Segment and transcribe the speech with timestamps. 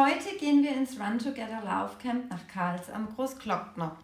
[0.00, 3.96] Heute gehen wir ins Run Together Laufcamp nach Karls am Großglockner.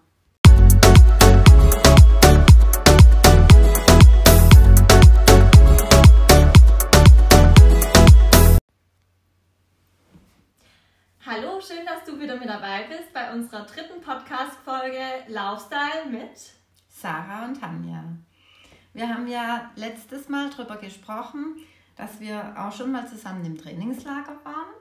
[11.25, 14.99] Hallo, schön, dass du wieder mit dabei bist bei unserer dritten Podcast-Folge
[15.29, 16.55] Laufstyle mit
[16.89, 18.03] Sarah und Tanja.
[18.95, 21.55] Wir haben ja letztes Mal darüber gesprochen,
[21.95, 24.74] dass wir auch schon mal zusammen im Trainingslager waren.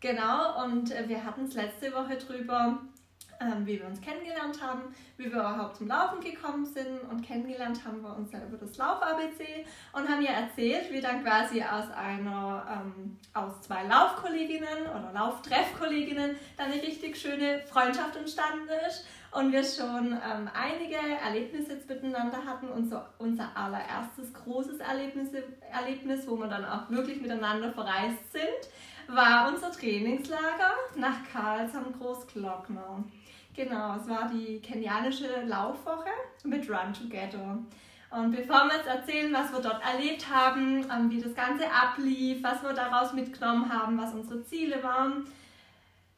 [0.00, 2.78] Genau, und äh, wir hatten es letzte Woche drüber,
[3.38, 7.00] ähm, wie wir uns kennengelernt haben, wie wir überhaupt zum Laufen gekommen sind.
[7.10, 11.22] Und kennengelernt haben wir uns ja über das Lauf-ABC und haben ja erzählt, wie dann
[11.22, 18.68] quasi aus einer, ähm, aus zwei Laufkolleginnen oder Lauftreffkolleginnen dann eine richtig schöne Freundschaft entstanden
[18.86, 19.06] ist.
[19.32, 22.68] Und wir schon ähm, einige Erlebnisse jetzt miteinander hatten.
[22.68, 25.28] Und so unser allererstes großes Erlebnis,
[25.70, 28.70] Erlebnis, wo wir dann auch wirklich miteinander verreist sind,
[29.14, 33.04] war unser Trainingslager nach Karls am Großglockner.
[33.54, 36.10] Genau, es war die kenianische Laufwoche
[36.44, 37.58] mit Run Together.
[38.10, 42.42] Und bevor wir jetzt erzählen, was wir dort erlebt haben, ähm, wie das Ganze ablief,
[42.42, 45.24] was wir daraus mitgenommen haben, was unsere Ziele waren,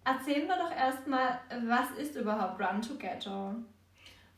[0.04, 3.54] erzählen wir doch erstmal, was ist überhaupt Run Together?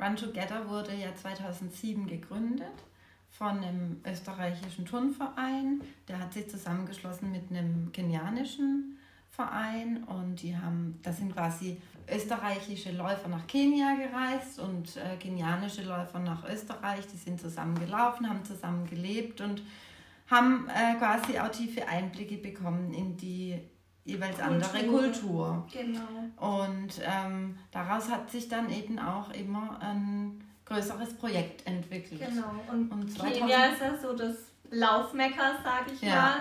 [0.00, 2.74] Run Together wurde ja 2007 gegründet
[3.36, 5.80] von einem österreichischen Turnverein.
[6.08, 8.98] Der hat sich zusammengeschlossen mit einem kenianischen
[9.30, 15.82] Verein und die haben, das sind quasi österreichische Läufer nach Kenia gereist und äh, kenianische
[15.82, 17.06] Läufer nach Österreich.
[17.12, 19.62] Die sind zusammen gelaufen, haben zusammen gelebt und
[20.30, 23.58] haben äh, quasi auch tiefe Einblicke bekommen in die
[24.04, 24.46] jeweils Kultur.
[24.46, 25.66] andere Kultur.
[25.72, 26.60] Genau.
[26.60, 32.20] Und ähm, daraus hat sich dann eben auch immer ein größeres Projekt entwickelt.
[32.26, 32.54] Genau.
[32.70, 34.36] Und, und Kenia ist ja so das
[34.70, 36.14] Laufmecker, sage ich ja.
[36.14, 36.36] mal.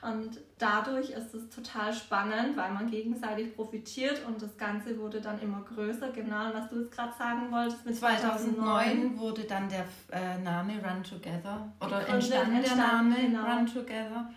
[0.00, 5.40] Und dadurch ist es total spannend, weil man gegenseitig profitiert und das Ganze wurde dann
[5.40, 6.10] immer größer.
[6.10, 7.84] Genau, was du jetzt gerade sagen wolltest.
[7.84, 13.44] Mit 2009, 2009 wurde dann der äh, Name Run Together oder entstand der Name genau.
[13.44, 14.30] Run Together.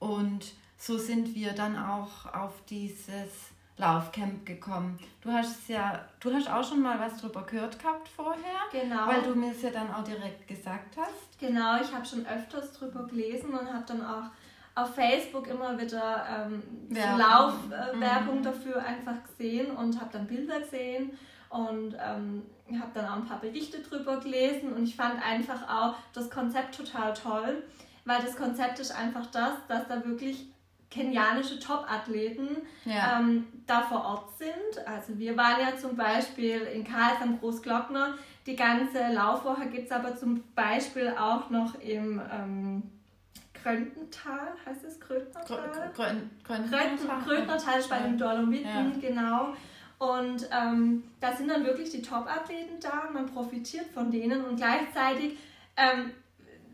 [0.00, 4.98] Und so sind wir dann auch auf dieses Laufcamp gekommen.
[5.20, 8.40] Du hast ja, du hast auch schon mal was drüber gehört gehabt vorher,
[8.70, 9.06] genau.
[9.06, 11.38] weil du mir es ja dann auch direkt gesagt hast.
[11.40, 14.30] Genau, ich habe schon öfters drüber gelesen und habe dann auch
[14.76, 18.42] auf Facebook immer wieder ähm, Laufwerbung mhm.
[18.42, 21.16] dafür einfach gesehen und habe dann Bilder gesehen
[21.48, 22.42] und ähm,
[22.80, 26.76] habe dann auch ein paar Berichte drüber gelesen und ich fand einfach auch das Konzept
[26.76, 27.62] total toll,
[28.04, 30.46] weil das Konzept ist einfach das, dass da wirklich
[30.94, 33.18] kenianische Top-Athleten ja.
[33.18, 34.86] ähm, da vor Ort sind.
[34.86, 38.14] Also wir waren ja zum Beispiel in Karls am Großglockner.
[38.46, 42.82] Die ganze Laufwoche gibt es aber zum Beispiel auch noch im ähm,
[43.60, 45.90] Kröntental, heißt es Kröntnertal?
[46.44, 47.22] Kröntnertal.
[47.24, 49.08] Kröntnertal ist bei den Dolomiten, ja.
[49.08, 49.54] genau.
[49.98, 55.38] Und ähm, da sind dann wirklich die Top-Athleten da man profitiert von denen und gleichzeitig
[55.76, 56.12] ähm,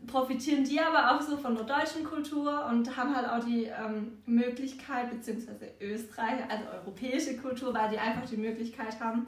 [0.07, 4.17] profitieren die aber auch so von der deutschen Kultur und haben halt auch die ähm,
[4.25, 9.27] Möglichkeit, beziehungsweise Österreich, also europäische Kultur, weil die einfach die Möglichkeit haben,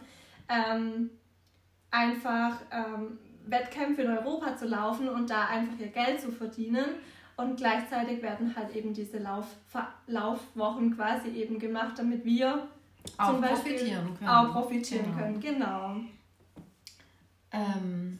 [0.49, 1.09] ähm,
[1.91, 6.85] einfach ähm, Wettkämpfe in Europa zu laufen und da einfach ihr Geld zu verdienen.
[7.35, 9.47] Und gleichzeitig werden halt eben diese Lauf
[10.05, 12.67] Laufwochen quasi eben gemacht, damit wir
[13.17, 14.29] auch zum Beispiel profitieren können.
[14.29, 15.17] Auch profitieren genau.
[15.17, 15.95] können, genau.
[17.51, 18.19] Ähm,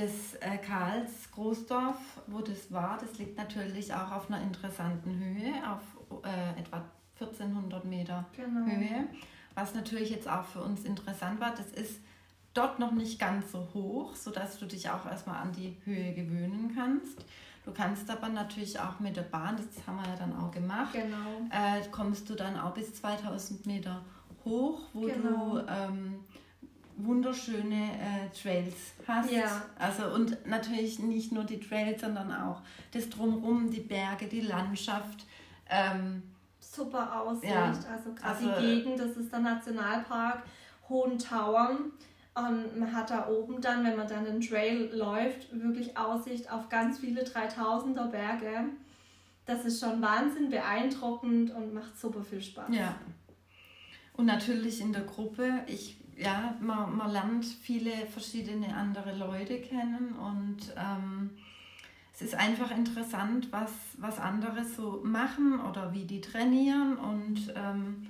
[0.00, 1.96] das äh, Karls Großdorf,
[2.26, 6.84] wo das war, das liegt natürlich auch auf einer interessanten Höhe, auf äh, etwa
[7.20, 8.66] 1400 Meter genau.
[8.66, 9.06] Höhe.
[9.54, 12.00] Was natürlich jetzt auch für uns interessant war, das ist
[12.54, 16.72] dort noch nicht ganz so hoch, sodass du dich auch erstmal an die Höhe gewöhnen
[16.74, 17.24] kannst.
[17.64, 20.94] Du kannst aber natürlich auch mit der Bahn, das haben wir ja dann auch gemacht,
[20.94, 21.16] genau.
[21.50, 24.02] äh, kommst du dann auch bis 2000 Meter
[24.44, 25.58] hoch, wo genau.
[25.58, 26.20] du ähm,
[27.04, 28.74] wunderschöne äh, Trails
[29.06, 29.30] hast.
[29.30, 29.62] Ja.
[29.78, 32.62] Also und natürlich nicht nur die Trails, sondern auch
[32.92, 35.26] das drumherum, die Berge, die Landschaft.
[35.68, 36.22] Ähm,
[36.60, 37.52] Super Aussicht.
[37.52, 37.66] Ja.
[37.66, 40.42] Also gerade also, die Gegend, das ist der Nationalpark
[40.88, 41.92] Hohen Tauern.
[42.34, 46.68] Und man hat da oben dann, wenn man dann den Trail läuft, wirklich Aussicht auf
[46.68, 48.66] ganz viele 3000er Berge.
[49.46, 52.68] Das ist schon Wahnsinn beeindruckend und macht super viel Spaß.
[52.72, 52.94] Ja.
[54.16, 55.64] Und natürlich in der Gruppe.
[55.66, 61.30] Ich ja, man, man lernt viele verschiedene andere Leute kennen und ähm,
[62.12, 68.08] es ist einfach interessant, was, was andere so machen oder wie die trainieren und ähm,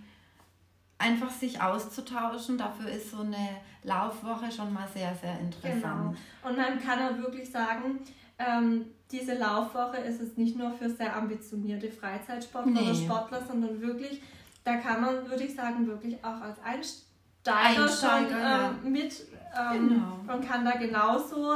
[0.99, 2.59] einfach sich auszutauschen.
[2.59, 5.83] Dafür ist so eine Laufwoche schon mal sehr, sehr interessant.
[5.83, 6.49] Genau.
[6.49, 8.01] Und man kann auch wirklich sagen,
[8.39, 12.81] ähm, diese Laufwoche ist es nicht nur für sehr ambitionierte Freizeitsportler nee.
[12.81, 14.21] oder Sportler, sondern wirklich
[14.65, 17.10] da kann man, würde ich sagen, wirklich auch als Einsteiger,
[17.45, 18.71] Einsteiger schon ja.
[18.85, 19.27] ähm, mit
[19.57, 20.35] ähm, genau.
[20.35, 21.55] und kann da genauso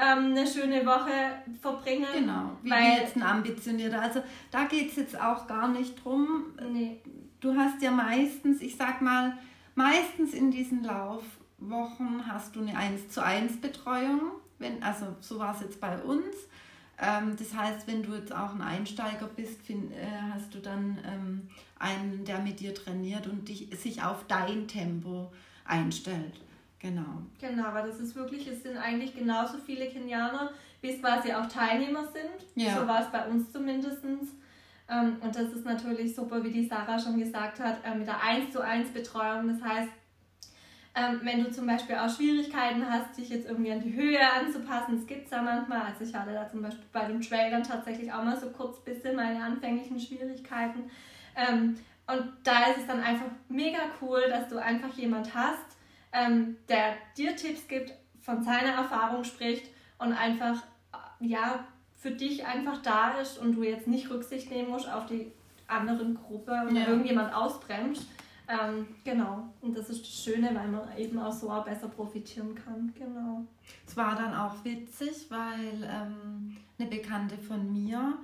[0.00, 1.10] ähm, eine schöne Woche
[1.60, 2.06] verbringen.
[2.12, 4.00] Genau, wie weil, jetzt ein ambitionierter.
[4.00, 6.46] Also da geht es jetzt auch gar nicht drum.
[6.72, 7.00] Nee.
[7.40, 9.36] Du hast ja meistens, ich sag mal,
[9.74, 14.20] meistens in diesen Laufwochen hast du eine 1 zu 1 Betreuung.
[14.58, 16.24] Wenn, also so war es jetzt bei uns.
[17.00, 20.98] Ähm, das heißt, wenn du jetzt auch ein Einsteiger bist, find, äh, hast du dann
[21.06, 21.48] ähm,
[21.78, 25.30] einen, der mit dir trainiert und dich, sich auf dein Tempo
[25.64, 26.40] einstellt.
[26.80, 27.22] Genau.
[27.40, 31.46] Genau, weil das ist wirklich, es sind eigentlich genauso viele Kenianer, wie es quasi auch
[31.46, 32.46] Teilnehmer sind.
[32.54, 32.78] Ja.
[32.78, 33.98] So war es bei uns zumindest.
[34.04, 38.22] Ähm, und das ist natürlich super, wie die Sarah schon gesagt hat, äh, mit der
[38.22, 39.48] 1 zu 1 Betreuung.
[39.48, 39.90] Das heißt,
[40.94, 44.96] ähm, wenn du zum Beispiel auch Schwierigkeiten hast, dich jetzt irgendwie an die Höhe anzupassen,
[44.96, 45.82] das gibt es ja manchmal.
[45.82, 48.82] Also ich hatte da zum Beispiel bei dem Trail dann tatsächlich auch mal so kurz
[48.82, 50.90] bisschen meine anfänglichen Schwierigkeiten.
[51.38, 51.76] Ähm,
[52.06, 55.76] und da ist es dann einfach mega cool, dass du einfach jemand hast,
[56.12, 60.62] ähm, der dir Tipps gibt, von seiner Erfahrung spricht und einfach
[61.20, 61.64] ja
[61.96, 65.32] für dich einfach da ist und du jetzt nicht Rücksicht nehmen musst auf die
[65.66, 66.86] anderen Gruppe und ja.
[66.86, 68.06] irgendjemand ausbremst.
[68.48, 72.54] Ähm, genau, und das ist das Schöne, weil man eben auch so auch besser profitieren
[72.54, 72.94] kann.
[72.98, 73.44] Genau.
[73.86, 78.16] Es war dann auch witzig, weil ähm, eine Bekannte von mir,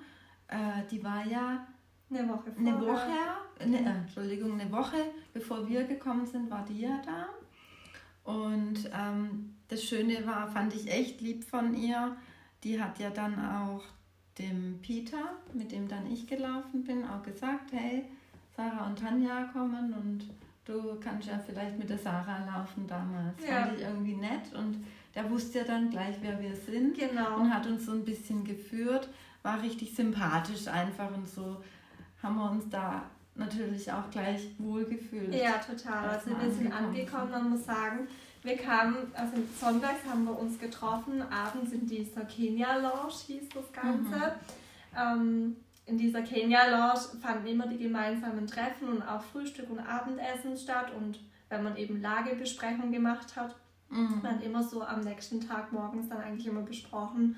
[0.49, 1.66] äh, die war ja
[2.11, 2.75] eine Woche vorher.
[2.75, 4.99] Eine Woche, äh, Entschuldigung, eine Woche
[5.35, 7.27] bevor wir gekommen sind, war die ja da.
[8.33, 12.17] Und ähm, das Schöne war, fand ich echt lieb von ihr.
[12.62, 13.83] Die hat ja dann auch
[14.39, 18.05] dem Peter, mit dem dann ich gelaufen bin, auch gesagt, hey,
[18.57, 20.31] Sarah und Tanja kommen und
[20.65, 23.37] du kannst ja vielleicht mit der Sarah laufen damals.
[23.47, 23.67] Ja.
[23.67, 24.85] Fand ich irgendwie nett und
[25.15, 27.37] der wusste ja dann gleich, wer wir sind genau.
[27.37, 29.09] und hat uns so ein bisschen geführt.
[29.43, 31.62] War richtig sympathisch einfach und so
[32.25, 33.03] haben wir uns da
[33.37, 35.35] natürlich auch gleich wohlgefühlt.
[35.35, 36.09] Ja, total.
[36.09, 38.09] Also wir sind angekommen, man muss sagen,
[38.43, 43.73] wir kamen, also sonntags haben wir uns getroffen, abends in dieser Kenia Lounge hieß das
[43.73, 44.17] Ganze.
[44.17, 44.97] Mhm.
[44.97, 45.56] Ähm,
[45.87, 50.93] in dieser Kenia Lounge fanden immer die gemeinsamen Treffen und auch Frühstück und Abendessen statt
[50.97, 53.55] und wenn man eben Lagebesprechung gemacht hat,
[53.91, 54.21] mhm.
[54.23, 57.37] man immer so am nächsten Tag morgens dann eigentlich immer besprochen,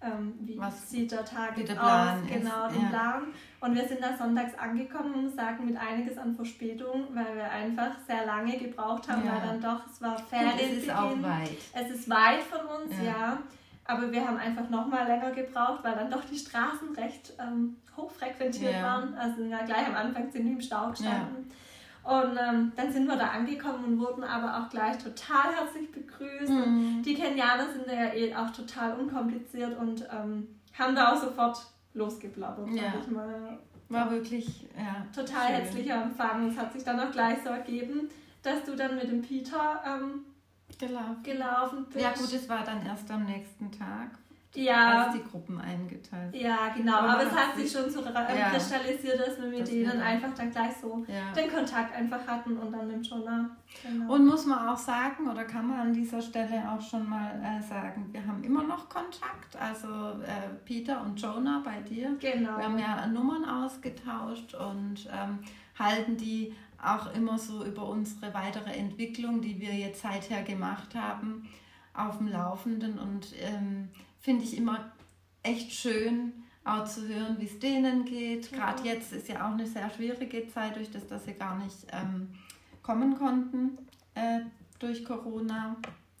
[0.00, 2.88] ähm, wie Was sieht der Tag jetzt aus, genau, den ja.
[2.88, 3.22] Plan.
[3.60, 7.96] Und wir sind da sonntags angekommen und sagen mit einiges an Verspätung, weil wir einfach
[8.06, 9.32] sehr lange gebraucht haben, ja.
[9.32, 10.78] weil dann doch, es war Ferienbeginn.
[10.78, 11.58] Es ist auch weit.
[11.74, 13.04] Es ist weit von uns, ja.
[13.04, 13.38] ja.
[13.84, 17.76] Aber wir haben einfach noch mal länger gebraucht, weil dann doch die Straßen recht ähm,
[17.96, 19.14] hochfrequentiert waren.
[19.14, 21.50] Also ja, gleich am Anfang ziemlich im Stau gestanden.
[22.08, 26.50] Und ähm, dann sind wir da angekommen und wurden aber auch gleich total herzlich begrüßt.
[26.50, 27.02] Mhm.
[27.04, 31.58] die Kenianer sind ja eh auch total unkompliziert und ähm, haben da auch sofort
[31.92, 32.94] losgeblabbert, ja.
[32.98, 33.58] ich mal.
[33.90, 35.56] War wirklich ja, total schön.
[35.56, 36.48] herzlicher Empfang.
[36.48, 38.08] Es hat sich dann auch gleich so ergeben,
[38.42, 40.24] dass du dann mit dem Peter ähm,
[40.78, 41.22] gelaufen.
[41.22, 42.00] gelaufen bist.
[42.00, 44.12] Ja gut, es war dann erst am nächsten Tag
[44.54, 45.04] ja.
[45.04, 46.34] als die Gruppen eingeteilt.
[46.34, 46.96] Ja, genau.
[46.96, 48.50] Aber, aber es hat sich schon so ja.
[48.50, 51.32] kristallisiert, dass wir mit das denen einfach dann gleich so ja.
[51.32, 53.50] den Kontakt einfach hatten und dann mit Jonah.
[53.82, 54.14] Genau.
[54.14, 57.62] Und muss man auch sagen, oder kann man an dieser Stelle auch schon mal äh,
[57.62, 59.56] sagen, wir haben immer noch Kontakt.
[59.58, 59.88] Also
[60.22, 62.16] äh, Peter und Jonah bei dir.
[62.18, 62.56] Genau.
[62.56, 65.40] Wir haben ja Nummern ausgetauscht und ähm,
[65.78, 71.48] halten die auch immer so über unsere weitere Entwicklung, die wir jetzt seither gemacht haben,
[71.92, 73.88] auf dem Laufenden und ähm,
[74.20, 74.92] finde ich immer
[75.42, 76.32] echt schön,
[76.64, 78.50] auch zu hören, wie es denen geht.
[78.50, 78.58] Ja.
[78.58, 81.86] Gerade jetzt ist ja auch eine sehr schwierige Zeit, durch das, dass sie gar nicht
[81.92, 82.34] ähm,
[82.82, 83.78] kommen konnten
[84.14, 84.40] äh,
[84.78, 85.76] durch Corona.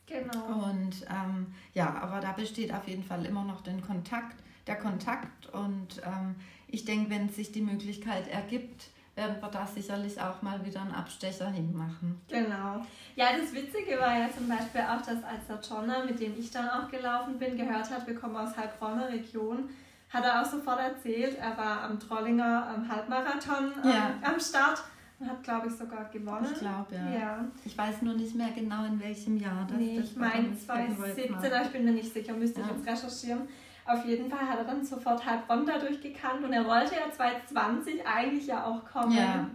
[0.06, 0.70] Genau.
[0.70, 4.36] Und ähm, ja, aber da besteht auf jeden Fall immer noch den Kontakt,
[4.66, 5.46] der Kontakt.
[5.52, 6.36] Und ähm,
[6.66, 8.88] ich denke, wenn sich die Möglichkeit ergibt,
[9.18, 12.20] werden wir da sicherlich auch mal wieder einen Abstecher hinmachen.
[12.28, 12.86] Genau.
[13.16, 16.50] Ja, das Witzige war ja zum Beispiel auch, dass als der Jonna, mit dem ich
[16.50, 19.68] dann auch gelaufen bin, gehört hat, wir kommen aus Heilbronner Region,
[20.10, 24.14] hat er auch sofort erzählt, er war am Trollinger am Halbmarathon ähm, ja.
[24.22, 24.82] am Start
[25.18, 26.46] und hat, glaube ich, sogar gewonnen.
[26.52, 27.18] Ich glaube, ja.
[27.18, 27.44] ja.
[27.64, 31.34] Ich weiß nur nicht mehr genau, in welchem Jahr das nee, das ich meine 2017,
[31.34, 32.66] aber ich bin mir nicht sicher, müsste ja.
[32.66, 33.48] ich jetzt recherchieren.
[33.88, 38.06] Auf jeden Fall hat er dann sofort Heilbronn dadurch gekannt und er wollte ja 2020
[38.06, 39.16] eigentlich ja auch kommen.
[39.16, 39.48] Ja.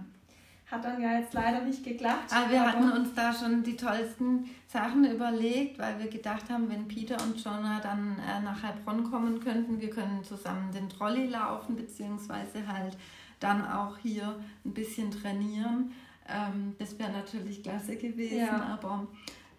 [0.72, 2.34] Hat dann ja jetzt leider nicht geklappt.
[2.34, 6.88] Aber wir hatten uns da schon die tollsten Sachen überlegt, weil wir gedacht haben, wenn
[6.88, 11.75] Peter und Jonah dann äh, nach Heilbronn kommen könnten, wir können zusammen den Trolley laufen,
[11.75, 12.98] beziehungsweise halt
[13.40, 14.36] dann auch hier
[14.66, 15.92] ein bisschen trainieren.
[16.28, 18.80] Ähm, das wäre natürlich klasse gewesen, ja.
[18.80, 19.08] aber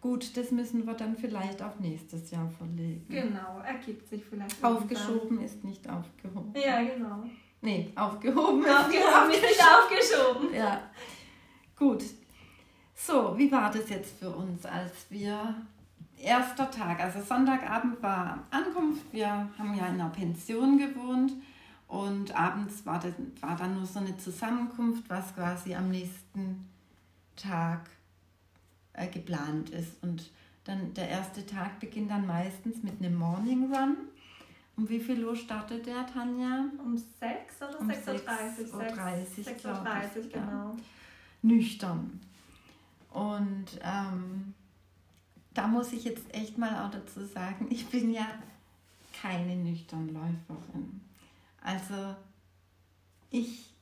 [0.05, 3.07] Gut, das müssen wir dann vielleicht auf nächstes Jahr verlegen.
[3.09, 4.63] Genau, ergibt sich vielleicht.
[4.63, 6.53] Aufgeschoben ist nicht aufgehoben.
[6.55, 7.25] Ja, genau.
[7.63, 10.55] Nee, aufgehoben ist aufgehoben nicht, ist nicht aufgeschoben.
[10.55, 10.83] Ja,
[11.75, 12.05] Gut.
[12.95, 15.55] So, wie war das jetzt für uns, als wir
[16.19, 19.11] erster Tag, also Sonntagabend war Ankunft.
[19.11, 21.33] Wir haben ja in einer Pension gewohnt
[21.89, 26.69] und abends war, das, war dann nur so eine Zusammenkunft, was quasi am nächsten
[27.37, 27.89] Tag
[28.95, 30.03] äh, geplant ist.
[30.03, 30.31] Und
[30.65, 33.97] dann der erste Tag beginnt dann meistens mit einem Morning Run.
[34.77, 36.65] Um wie viel Uhr startet der, Tanja?
[36.79, 38.81] Um 6 oder um 6.30 Uhr?
[38.81, 40.51] 6.30 Uhr, 6.30 genau.
[40.51, 40.77] Ja.
[41.43, 42.21] Nüchtern.
[43.11, 44.55] Und ähm,
[45.53, 48.27] da muss ich jetzt echt mal auch dazu sagen, ich bin ja
[49.23, 51.01] keine Nüchternläuferin.
[51.63, 52.17] Also
[53.31, 53.74] ich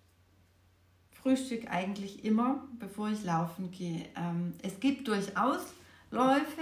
[1.22, 4.06] frühstück eigentlich immer, bevor ich laufen gehe.
[4.16, 5.60] Ähm, es gibt durchaus
[6.10, 6.60] Läufe,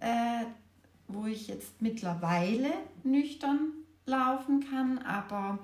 [0.00, 0.44] äh,
[1.08, 2.70] wo ich jetzt mittlerweile
[3.02, 3.72] nüchtern
[4.06, 5.58] laufen kann, aber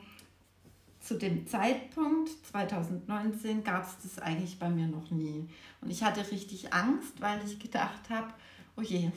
[1.00, 5.48] zu dem Zeitpunkt 2019 gab es das eigentlich bei mir noch nie.
[5.80, 8.32] Und ich hatte richtig Angst, weil ich gedacht habe,
[8.76, 9.10] oh je,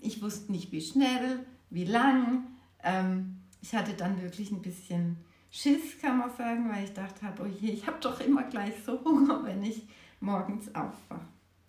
[0.00, 2.46] ich wusste nicht, wie schnell, wie lang.
[2.82, 5.16] Ähm, ich hatte dann wirklich ein bisschen
[5.50, 8.74] Schiss, kann man sagen, weil ich dachte habe, oh je, ich habe doch immer gleich
[8.84, 9.88] so Hunger, wenn ich
[10.20, 11.20] morgens aufwache.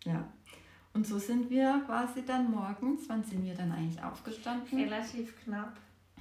[0.05, 0.23] Ja.
[0.93, 4.79] Und so sind wir quasi dann morgens, wann sind wir dann eigentlich aufgestanden?
[4.79, 5.73] Relativ knapp.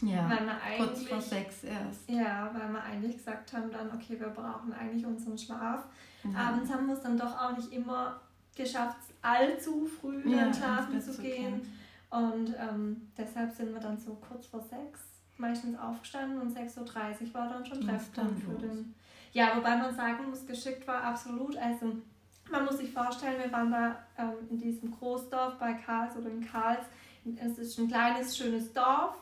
[0.02, 2.08] Ja, weil wir kurz vor sechs erst.
[2.08, 5.84] Ja, weil wir eigentlich gesagt haben dann, okay, wir brauchen eigentlich unseren Schlaf.
[6.24, 6.38] Ja.
[6.38, 8.20] Abends haben wir es dann doch auch nicht immer
[8.56, 11.60] geschafft, allzu früh ja, dann schlafen zu gehen.
[12.08, 15.09] Und ähm, deshalb sind wir dann so kurz vor sechs
[15.40, 18.94] meistens aufgestanden und 6.30 Uhr war dann schon Treffpunkt für den.
[19.32, 21.56] Ja, wobei man sagen muss, geschickt war absolut.
[21.56, 21.96] Also
[22.50, 26.44] man muss sich vorstellen, wir waren da ähm, in diesem Großdorf bei Karls oder in
[26.44, 26.84] Karls.
[27.36, 29.14] Es ist ein kleines, schönes Dorf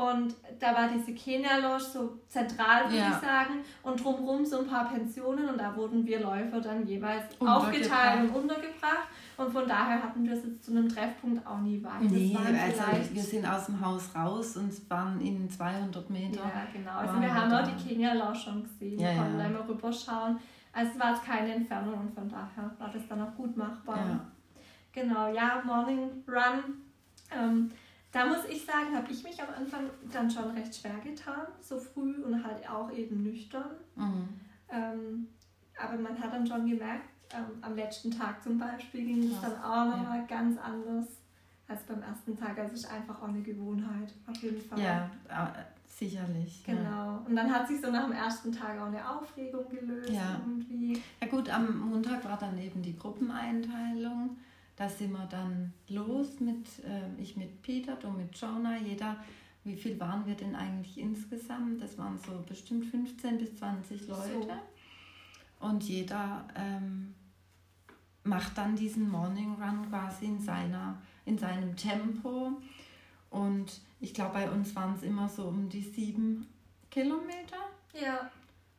[0.00, 3.10] und da war diese Kenia-Lounge so zentral, würde ja.
[3.10, 3.62] ich sagen.
[3.82, 5.46] Und drumherum so ein paar Pensionen.
[5.46, 9.08] Und da wurden wir Läufer dann jeweils aufgeteilt und untergebracht.
[9.36, 12.00] Und von daher hatten wir es jetzt zu einem Treffpunkt auch nie weit.
[12.00, 16.40] Nee, also wir sind aus dem Haus raus und waren in 200 Meter.
[16.40, 16.92] Ja, genau.
[16.92, 18.98] Also wir haben auch die Kenia-Lounge schon gesehen.
[18.98, 19.46] Ja, konnten ja.
[19.46, 20.38] immer rüberschauen.
[20.72, 23.98] Also es war jetzt keine Entfernung und von daher war das dann auch gut machbar.
[23.98, 24.20] Ja.
[24.92, 26.80] Genau, ja, Morning Run.
[27.32, 27.70] Ähm,
[28.12, 31.78] da muss ich sagen, habe ich mich am Anfang dann schon recht schwer getan, so
[31.78, 33.70] früh und halt auch eben nüchtern.
[33.94, 34.28] Mhm.
[34.68, 35.28] Ähm,
[35.80, 39.56] aber man hat dann schon gemerkt, ähm, am letzten Tag zum Beispiel ging es dann
[39.62, 40.26] auch nochmal ja.
[40.26, 41.06] ganz anders
[41.68, 42.58] als beim ersten Tag.
[42.58, 44.80] Also es ist einfach auch eine Gewohnheit, auf jeden Fall.
[44.80, 46.64] Ja, äh, sicherlich.
[46.64, 46.80] Genau.
[46.80, 47.22] Ja.
[47.26, 50.40] Und dann hat sich so nach dem ersten Tag auch eine Aufregung gelöst ja.
[50.44, 51.00] irgendwie.
[51.20, 54.36] Ja gut, am Montag war dann eben die Gruppeneinteilung.
[54.80, 59.22] Da sind wir dann los mit, äh, ich mit Peter, du mit Jonah, jeder,
[59.62, 61.82] wie viel waren wir denn eigentlich insgesamt?
[61.82, 64.22] Das waren so bestimmt 15 bis 20 Leute.
[65.60, 65.66] So.
[65.66, 67.14] Und jeder ähm,
[68.24, 70.96] macht dann diesen Morning Run quasi in, seiner,
[71.26, 72.52] in seinem Tempo.
[73.28, 76.46] Und ich glaube, bei uns waren es immer so um die sieben
[76.88, 77.58] Kilometer.
[77.92, 78.30] Ja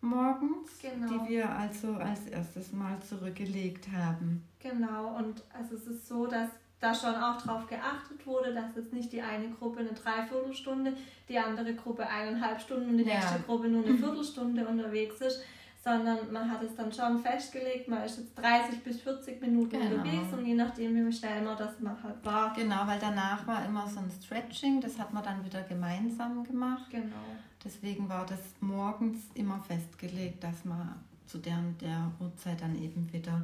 [0.01, 1.08] morgens, genau.
[1.08, 4.43] die wir also als erstes Mal zurückgelegt haben.
[4.60, 8.91] Genau, und also es ist so, dass da schon auch darauf geachtet wurde, dass jetzt
[8.91, 10.93] nicht die eine Gruppe eine Dreiviertelstunde,
[11.29, 13.15] die andere Gruppe eineinhalb Stunden und die ja.
[13.15, 15.43] nächste Gruppe nur eine Viertelstunde unterwegs ist,
[15.84, 19.96] sondern man hat es dann schon festgelegt, man ist jetzt 30 bis 40 Minuten genau.
[19.96, 22.54] unterwegs und je nachdem, wie schnell man das man halt war.
[22.54, 26.90] Genau, weil danach war immer so ein Stretching, das hat man dann wieder gemeinsam gemacht.
[26.92, 27.16] Genau.
[27.64, 30.96] Deswegen war das morgens immer festgelegt, dass man
[31.26, 33.42] zu der der Uhrzeit dann eben wieder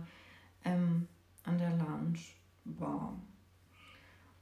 [0.64, 1.08] ähm,
[1.44, 2.20] an der Lounge
[2.66, 3.14] war.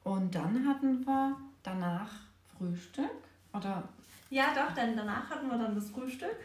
[0.04, 2.10] Und dann hatten wir danach
[2.58, 3.10] Frühstück,
[3.54, 3.84] oder?
[4.30, 6.36] Ja, doch, denn danach hatten wir dann das Frühstück.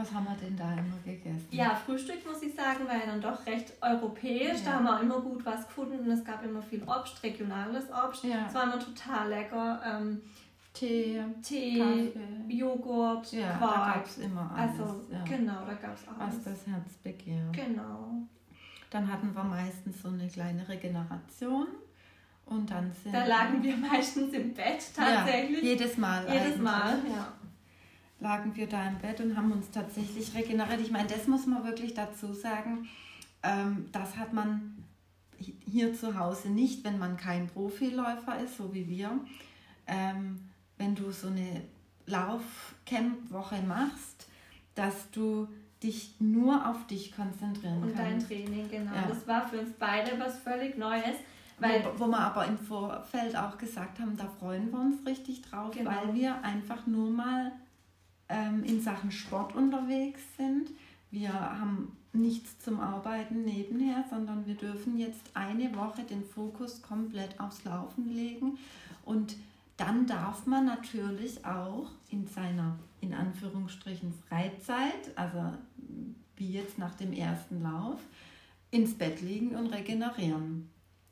[0.00, 1.46] Was haben wir denn da immer gegessen?
[1.50, 4.60] Ja, Frühstück muss ich sagen, war ja dann doch recht europäisch.
[4.60, 4.64] Ja.
[4.64, 6.10] Da haben wir immer gut was gefunden.
[6.10, 8.24] Es gab immer viel Obst, regionales Obst.
[8.24, 8.46] Ja.
[8.48, 9.78] Es war immer total lecker.
[9.84, 10.22] Ähm,
[10.72, 12.54] Tee, Tee Kaffee.
[12.54, 13.74] Joghurt, ja, Quark.
[13.74, 14.80] Da gab es immer alles.
[14.80, 15.24] Also, ja.
[15.24, 16.36] genau, da gab es alles.
[16.36, 17.52] Was das Herz begehrt.
[17.52, 18.22] Genau.
[18.88, 21.66] Dann hatten wir meistens so eine kleine Regeneration.
[22.46, 25.62] Und dann sind da lagen wir meistens im Bett tatsächlich.
[25.62, 26.22] Ja, jedes Mal.
[26.22, 26.62] Jedes eigentlich.
[26.62, 27.32] Mal, ja
[28.20, 30.80] lagen wir da im Bett und haben uns tatsächlich regeneriert.
[30.80, 32.88] Ich meine, das muss man wirklich dazu sagen.
[33.42, 34.84] Ähm, das hat man
[35.38, 39.18] hier zu Hause nicht, wenn man kein Profiläufer ist, so wie wir.
[39.86, 41.62] Ähm, wenn du so eine
[42.06, 44.28] Laufcamp-Woche machst,
[44.74, 45.48] dass du
[45.82, 48.30] dich nur auf dich konzentrieren und kannst.
[48.30, 48.94] Und dein Training, genau.
[48.94, 49.06] Ja.
[49.08, 51.16] Das war für uns beide was völlig Neues.
[51.58, 55.42] Weil wo, wo wir aber im Vorfeld auch gesagt haben, da freuen wir uns richtig
[55.42, 55.90] drauf, genau.
[55.90, 57.52] weil wir einfach nur mal
[58.30, 60.70] ähm, in Sachen Sport unterwegs sind.
[61.10, 67.38] Wir haben nichts zum Arbeiten nebenher, sondern wir dürfen jetzt eine Woche den Fokus komplett
[67.38, 68.58] aufs Laufen legen
[69.04, 69.36] und
[69.76, 75.54] dann darf man natürlich auch in seiner, in Anführungsstrichen, Freizeit, also
[76.36, 77.98] wie jetzt nach dem ersten Lauf,
[78.70, 80.68] ins Bett liegen und regenerieren.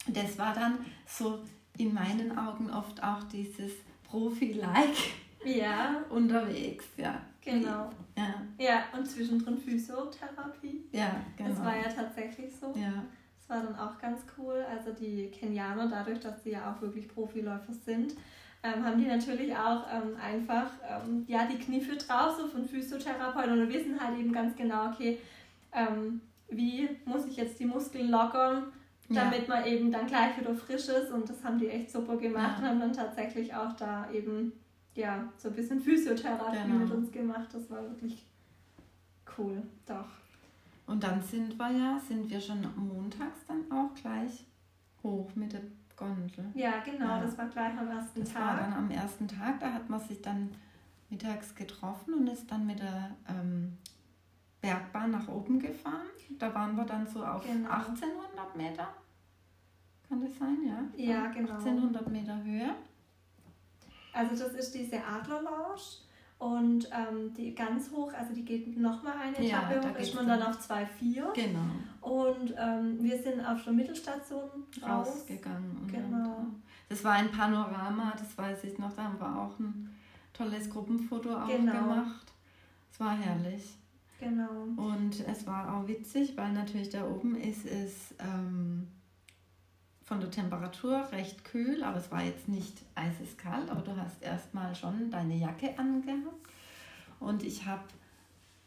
[0.06, 1.40] Das war dann so
[1.78, 3.72] in meinen Augen oft auch dieses
[4.04, 4.96] Profi-like
[5.44, 6.02] ja.
[6.10, 7.20] unterwegs, ja.
[7.40, 7.90] Genau.
[8.16, 8.42] Ja.
[8.58, 10.84] ja, und zwischendrin Physiotherapie.
[10.92, 11.50] Ja, genau.
[11.50, 12.74] Das war ja tatsächlich so.
[12.76, 13.04] Ja.
[13.38, 14.64] Das war dann auch ganz cool.
[14.70, 18.14] Also die Kenianer, dadurch, dass sie ja auch wirklich Profiläufer sind,
[18.62, 23.62] ähm, haben die natürlich auch ähm, einfach ähm, ja, die Kniffe drauf, so von Physiotherapeuten
[23.62, 25.18] und wissen halt eben ganz genau, okay,
[25.72, 28.64] ähm, wie muss ich jetzt die Muskeln lockern,
[29.08, 29.54] damit ja.
[29.54, 32.64] man eben dann gleich wieder frisch ist und das haben die echt super gemacht ja.
[32.64, 34.52] und haben dann tatsächlich auch da eben
[34.98, 36.78] ja, so ein bisschen Physiotherapie genau.
[36.80, 37.48] mit uns gemacht.
[37.52, 38.26] Das war wirklich
[39.38, 40.08] cool, doch.
[40.86, 44.44] Und dann sind wir ja, sind wir schon montags dann auch gleich
[45.02, 45.60] hoch mit der
[45.96, 46.46] Gondel.
[46.54, 47.20] Ja, genau, ja.
[47.20, 48.42] das war gleich am ersten das Tag.
[48.42, 50.50] Das war dann am ersten Tag, da hat man sich dann
[51.10, 53.76] mittags getroffen und ist dann mit der ähm,
[54.60, 56.08] Bergbahn nach oben gefahren.
[56.38, 57.70] Da waren wir dann so auf genau.
[57.70, 58.88] 1800 Meter.
[60.08, 60.84] Kann das sein, ja?
[60.96, 61.54] Ja, genau.
[61.54, 62.74] 1800 Meter Höhe.
[64.18, 65.78] Also das ist diese Adlerlounge
[66.38, 70.26] und ähm, die ganz hoch, also die geht nochmal eine ja, Etappe hoch, ist man
[70.26, 71.32] dann auf 2,4.
[71.34, 71.60] Genau.
[72.00, 74.48] Und ähm, wir sind auf der Mittelstation
[74.82, 75.86] rausgegangen.
[75.86, 76.36] Genau.
[76.36, 79.96] Und, das war ein Panorama, das weiß ich noch, da haben wir auch ein
[80.32, 81.72] tolles Gruppenfoto auch genau.
[81.72, 82.32] gemacht.
[82.90, 83.76] Es war herrlich.
[84.18, 84.64] Genau.
[84.76, 88.88] Und es war auch witzig, weil natürlich da oben ist es ähm,
[90.08, 94.74] von der Temperatur recht kühl, aber es war jetzt nicht eiseskalt, aber du hast erstmal
[94.74, 96.48] schon deine Jacke angehabt.
[97.20, 97.82] Und ich habe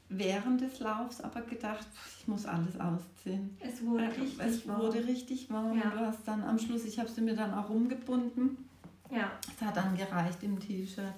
[0.07, 1.87] während des Laufs aber gedacht,
[2.19, 3.57] ich muss alles ausziehen.
[3.59, 4.81] Es wurde richtig es warm.
[4.81, 5.77] wurde richtig warm.
[5.79, 5.89] Ja.
[5.89, 8.69] Du hast dann am Schluss, ich habe sie mir dann auch rumgebunden.
[9.09, 9.31] Ja.
[9.47, 11.13] Es hat dann gereicht im T-Shirt.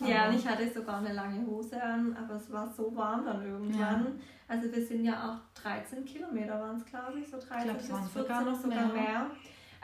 [0.00, 3.42] Ja, und ich hatte sogar eine lange Hose an, aber es war so warm dann
[3.42, 3.78] irgendwann.
[3.78, 4.06] Ja.
[4.46, 8.02] Also wir sind ja auch 13 Kilometer waren es, glaube ich, so 13 ich glaub,
[8.02, 9.02] bis 14 sogar noch sogar mehr.
[9.02, 9.30] mehr.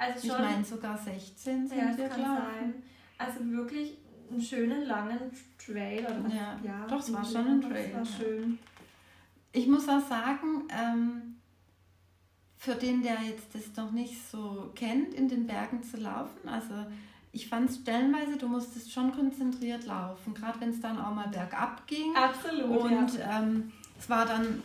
[0.00, 2.74] Also schon, ich meine sogar 16 sind ja, wir, kann sein.
[3.18, 3.98] Also wirklich
[4.30, 6.06] einen schönen langen Trail.
[6.06, 6.32] Oder was?
[6.32, 7.94] Ja, ja doch, es war schon ein Trail.
[7.94, 8.58] war schön.
[9.52, 11.36] Ich muss auch sagen, ähm,
[12.56, 16.74] für den, der jetzt das noch nicht so kennt, in den Bergen zu laufen, also
[17.32, 21.28] ich fand es stellenweise, du musstest schon konzentriert laufen, gerade wenn es dann auch mal
[21.28, 22.16] bergab ging.
[22.16, 22.80] Absolut.
[22.82, 23.42] Und ja.
[23.42, 24.62] ähm, es war dann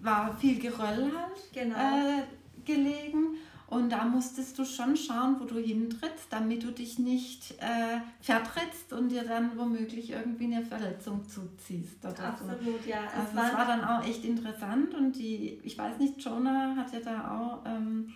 [0.00, 1.76] war viel Geröll halt genau.
[1.76, 2.22] äh,
[2.64, 3.36] gelegen.
[3.68, 8.92] Und da musstest du schon schauen, wo du hintrittst, damit du dich nicht äh, vertrittst
[8.92, 12.04] und dir dann womöglich irgendwie eine Verletzung zuziehst.
[12.06, 12.88] Absolut, so.
[12.88, 12.98] ja.
[13.06, 16.76] Es also war, es war dann auch echt interessant und die, ich weiß nicht, Jonah
[16.76, 18.14] hat ja da auch ähm,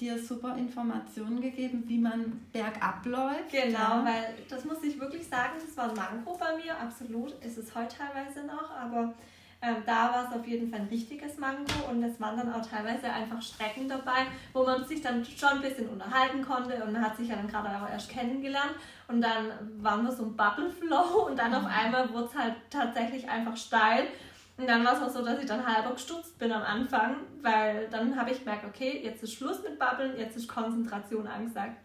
[0.00, 3.50] dir super Informationen gegeben, wie man bergab läuft.
[3.50, 4.04] Genau, ja.
[4.04, 7.32] weil das muss ich wirklich sagen, das war ein Manko bei mir, absolut.
[7.42, 9.14] Ist es heute teilweise noch, aber
[9.62, 12.64] ähm, da war es auf jeden Fall ein richtiges Mango und es waren dann auch
[12.64, 17.04] teilweise einfach Strecken dabei, wo man sich dann schon ein bisschen unterhalten konnte und man
[17.04, 18.74] hat sich ja dann gerade auch erst kennengelernt
[19.08, 19.50] und dann
[19.82, 21.68] waren wir so ein Bubble Flow und dann auf mhm.
[21.68, 24.06] einmal wurde es halt tatsächlich einfach steil
[24.60, 27.88] und dann war es auch so, dass ich dann halber gestutzt bin am Anfang, weil
[27.90, 31.78] dann habe ich gemerkt, okay, jetzt ist Schluss mit Babbeln, jetzt ist Konzentration angesagt.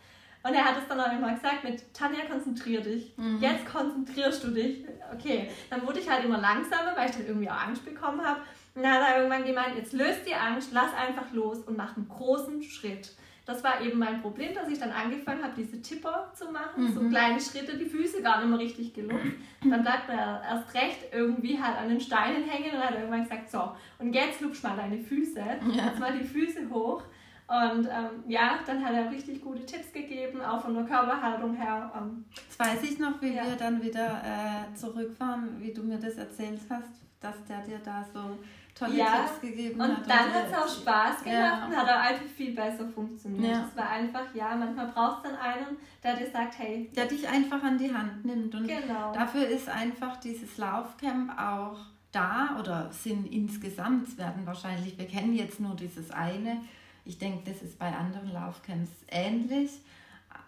[0.47, 3.17] Und er hat es dann auch immer gesagt mit, Tanja, konzentrier dich.
[3.17, 3.39] Mhm.
[3.41, 4.85] Jetzt konzentrierst du dich.
[5.11, 8.41] Okay, dann wurde ich halt immer langsamer, weil ich dann irgendwie auch Angst bekommen habe.
[8.75, 11.97] Und dann hat er irgendwann gemeint, jetzt löst die Angst, lass einfach los und mach
[11.97, 13.15] einen großen Schritt.
[13.47, 16.93] Das war eben mein Problem, dass ich dann angefangen habe, diese Tipper zu machen, mhm.
[16.93, 19.33] so kleine Schritte, die Füße gar nicht mehr richtig gelupft.
[19.63, 23.49] Dann bleibt man erst recht irgendwie halt an den Steinen hängen und hat irgendwann gesagt,
[23.49, 25.85] so, und jetzt lupst mal deine Füße, ja.
[25.85, 27.01] jetzt mal die Füße hoch.
[27.47, 31.91] Und ähm, ja, dann hat er richtig gute Tipps gegeben, auch von der Körperhaltung her.
[31.95, 33.45] Ähm, das weiß ich noch, wie ja.
[33.45, 38.03] wir dann wieder äh, zurückfahren, wie du mir das erzählt hast, dass der dir da
[38.11, 38.37] so
[38.73, 39.27] tolle ja.
[39.27, 39.97] Tipps gegeben und hat.
[39.99, 41.65] Und dann hat es auch Spaß gemacht ja.
[41.65, 43.53] und hat auch einfach viel besser funktioniert.
[43.53, 43.65] Ja.
[43.69, 46.91] Es war einfach, ja, manchmal brauchst du dann einen, der dir sagt, hey.
[46.95, 48.55] Der dich einfach an die Hand nimmt.
[48.55, 49.13] Und genau.
[49.13, 51.77] dafür ist einfach dieses Laufcamp auch
[52.11, 56.61] da oder sind insgesamt, es werden wahrscheinlich, wir kennen jetzt nur dieses eine,
[57.05, 59.71] ich denke, das ist bei anderen Laufcamps ähnlich,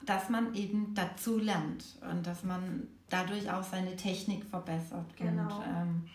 [0.06, 5.58] dass man eben dazu lernt und dass man dadurch auch seine Technik verbessert genau.
[5.58, 6.10] und ähm,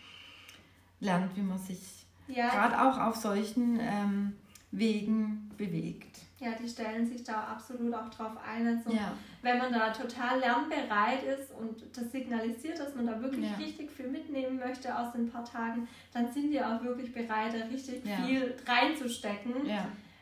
[0.99, 2.49] lernt, wie man sich ja.
[2.49, 4.33] gerade auch auf solchen ähm,
[4.71, 6.19] Wegen bewegt.
[6.39, 8.67] Ja, die stellen sich da absolut auch drauf ein.
[8.67, 9.13] Also, ja.
[9.41, 13.55] wenn man da total lernbereit ist und das signalisiert, dass man da wirklich ja.
[13.55, 17.65] richtig viel mitnehmen möchte aus den paar Tagen, dann sind die auch wirklich bereit, da
[17.67, 19.65] richtig viel reinzustecken.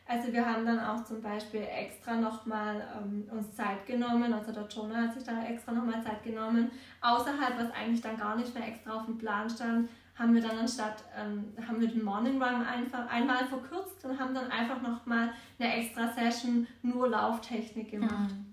[0.06, 4.66] Also wir haben dann auch zum Beispiel extra nochmal ähm, uns Zeit genommen, also der
[4.66, 8.66] Jonah hat sich dann extra nochmal Zeit genommen, außerhalb, was eigentlich dann gar nicht mehr
[8.66, 12.64] extra auf dem Plan stand, haben wir dann anstatt, ähm, haben wir den Morning Run
[12.66, 18.30] einfach einmal verkürzt und haben dann einfach nochmal eine extra Session nur Lauftechnik gemacht.
[18.30, 18.46] Mhm.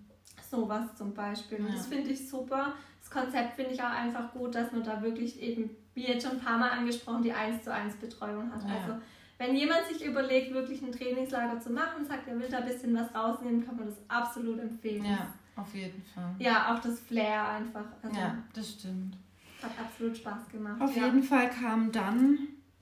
[0.49, 1.59] Sowas zum Beispiel.
[1.59, 1.73] Ja.
[1.73, 2.73] Das finde ich super.
[2.99, 6.37] Das Konzept finde ich auch einfach gut, dass man da wirklich eben, wie jetzt schon
[6.37, 8.63] ein paar Mal angesprochen, die 1 zu 1 Betreuung hat.
[8.63, 8.75] Ja.
[8.75, 9.01] Also
[9.39, 12.67] wenn jemand sich überlegt, wirklich ein Trainingslager zu machen und sagt, er will da ein
[12.67, 15.05] bisschen was rausnehmen, kann man das absolut empfehlen.
[15.05, 16.35] Ja, auf jeden Fall.
[16.39, 17.85] Ja, auch das Flair einfach.
[18.03, 19.15] Also ja, das stimmt.
[19.63, 20.81] Hat absolut Spaß gemacht.
[20.81, 21.05] Auf ja.
[21.05, 22.37] jeden Fall kam dann,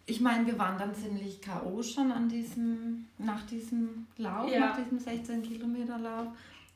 [0.08, 1.84] ich meine, wir waren dann ziemlich K.O.
[1.84, 4.60] schon an diesem, nach diesem Lauf, ja.
[4.60, 6.28] nach diesem 16 Kilometer Lauf.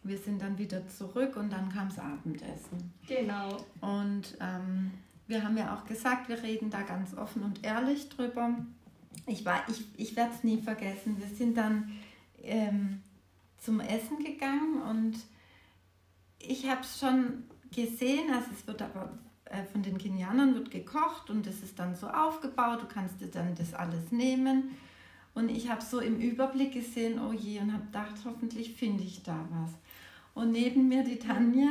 [0.03, 2.93] Wir sind dann wieder zurück und dann kam das Abendessen.
[3.07, 3.57] Genau.
[3.81, 4.91] Und ähm,
[5.25, 8.55] wir haben ja auch gesagt, wir reden da ganz offen und ehrlich drüber.
[9.25, 11.17] Ich, ich, ich werde es nie vergessen.
[11.19, 11.91] Wir sind dann
[12.41, 13.01] ähm,
[13.59, 15.19] zum Essen gegangen und
[16.39, 19.11] ich habe es schon gesehen, also es wird aber
[19.45, 23.27] äh, von den Kenianern wird gekocht und das ist dann so aufgebaut, du kannst dir
[23.27, 24.75] dann das alles nehmen.
[25.33, 29.23] Und ich habe so im Überblick gesehen, oh je, und habe gedacht, hoffentlich finde ich
[29.23, 29.71] da was.
[30.33, 31.69] Und neben mir die Tanja.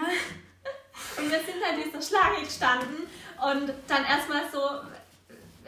[1.19, 4.59] Und wir sind halt dieser Schlange gestanden und dann erstmal so,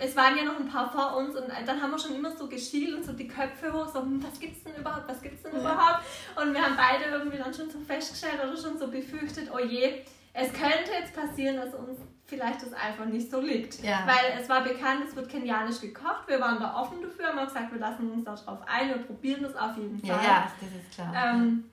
[0.03, 2.49] es waren ja noch ein paar vor uns und dann haben wir schon immer so
[2.49, 5.53] geschielt und so die Köpfe hoch, so, hm, was gibt's denn überhaupt, was gibt's denn
[5.53, 5.61] ja.
[5.61, 6.03] überhaupt?
[6.35, 10.03] Und wir haben beide irgendwie dann schon so festgestellt oder schon so befürchtet, oh je,
[10.33, 13.83] es könnte jetzt passieren, dass uns vielleicht das einfach nicht so liegt.
[13.83, 14.07] Ja.
[14.07, 16.27] Weil es war bekannt, es wird kenianisch gekocht.
[16.27, 19.55] Wir waren da offen dafür, haben gesagt, wir lassen uns darauf ein, wir probieren das
[19.55, 20.09] auf jeden Fall.
[20.09, 21.15] Ja, ja das ist klar.
[21.15, 21.65] Ähm,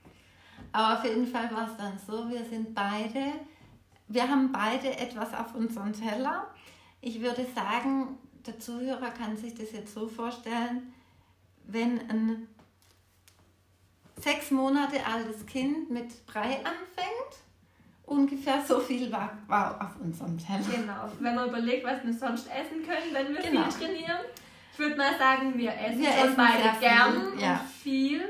[0.72, 3.34] Aber auf jeden Fall war es dann so, wir sind beide,
[4.08, 6.48] wir haben beide etwas auf unserem Teller.
[7.02, 10.94] Ich würde sagen, der Zuhörer kann sich das jetzt so vorstellen,
[11.66, 12.48] wenn ein
[14.18, 17.40] sechs Monate altes Kind mit Brei anfängt
[18.10, 20.64] ungefähr so viel war, war auf unserem Teller.
[20.76, 23.70] Genau, wenn man überlegt, was wir sonst essen können, wenn wir genau.
[23.70, 24.20] viel trainieren.
[24.74, 27.54] Ich würde mal sagen, wir essen wir essen beide gern viel, ja.
[27.54, 28.22] und viel.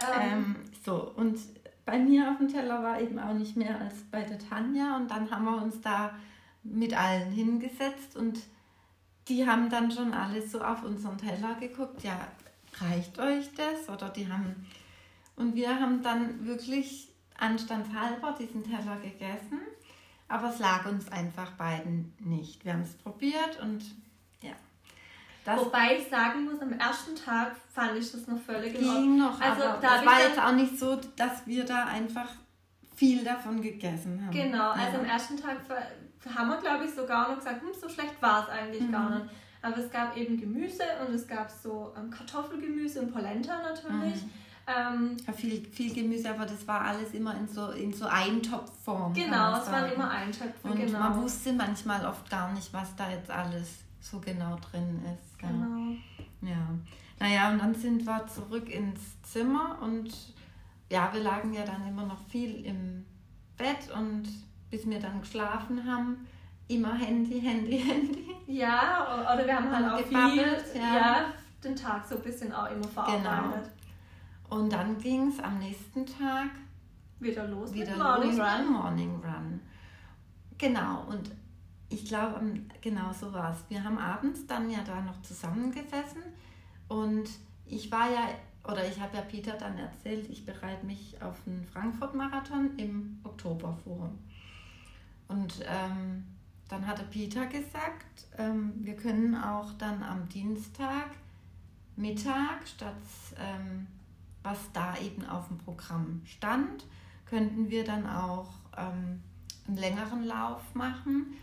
[0.00, 1.38] Ähm, ähm, so, und
[1.84, 5.10] bei mir auf dem Teller war eben auch nicht mehr als bei der Tanja und
[5.10, 6.14] dann haben wir uns da
[6.72, 8.38] mit allen hingesetzt und
[9.28, 12.28] die haben dann schon alle so auf unseren Teller geguckt, ja,
[12.78, 13.88] reicht euch das?
[13.88, 14.66] Oder die haben,
[15.36, 19.60] und wir haben dann wirklich anstandshalber diesen Teller gegessen,
[20.28, 22.64] aber es lag uns einfach beiden nicht.
[22.64, 23.82] Wir haben es probiert und
[24.40, 24.52] ja.
[25.44, 29.18] Das Wobei ich sagen muss, am ersten Tag fand ich das noch völlig in Ordnung.
[29.18, 32.28] noch, also aber da es war jetzt auch nicht so, dass wir da einfach
[32.96, 34.32] viel davon gegessen haben.
[34.32, 34.98] Genau, also ja.
[34.98, 35.58] am ersten Tag
[36.34, 38.92] haben wir, glaube ich, sogar noch gesagt, hm, so schlecht war es eigentlich mhm.
[38.92, 39.30] gar nicht.
[39.62, 44.22] Aber es gab eben Gemüse und es gab so ähm, Kartoffelgemüse und Polenta natürlich.
[44.22, 44.30] Mhm.
[44.68, 49.14] Ähm, ja, viel, viel Gemüse, aber das war alles immer in so, in so Eintopfform.
[49.14, 50.68] Genau, es waren immer Eintöpfe.
[50.68, 50.98] Und genau.
[50.98, 55.38] man wusste manchmal oft gar nicht, was da jetzt alles so genau drin ist.
[55.38, 55.50] Gell?
[55.50, 55.96] Genau.
[56.42, 56.68] Ja.
[57.18, 60.12] Naja, und dann sind wir zurück ins Zimmer und
[60.90, 63.04] ja, wir lagen ja dann immer noch viel im
[63.56, 64.24] Bett und
[64.70, 66.26] bis wir dann geschlafen haben,
[66.68, 68.26] immer Handy, Handy, Handy.
[68.46, 70.96] Ja, oder wir haben halt auch viel, ja.
[70.96, 71.24] ja.
[71.62, 73.70] den Tag so ein bisschen auch immer verarbeitet.
[74.48, 74.60] Genau.
[74.60, 76.50] Und dann ging es am nächsten Tag
[77.18, 78.72] wieder los wieder mit Morning los Run.
[78.72, 79.60] Morning Run.
[80.58, 81.30] Genau, und
[81.88, 82.40] ich glaube,
[82.80, 83.58] genau so war es.
[83.68, 86.22] Wir haben abends dann ja da noch zusammengesessen
[86.88, 87.28] und
[87.64, 88.28] ich war ja,
[88.64, 93.76] oder ich habe ja Peter dann erzählt, ich bereite mich auf einen Frankfurt-Marathon im Oktober
[93.84, 94.10] vor.
[95.28, 96.24] Und ähm,
[96.68, 101.10] dann hatte Peter gesagt, ähm, wir können auch dann am Dienstag
[101.96, 102.94] Mittag statt
[103.38, 103.86] ähm,
[104.46, 106.84] was da eben auf dem Programm stand,
[107.26, 109.20] könnten wir dann auch ähm,
[109.66, 111.34] einen längeren Lauf machen.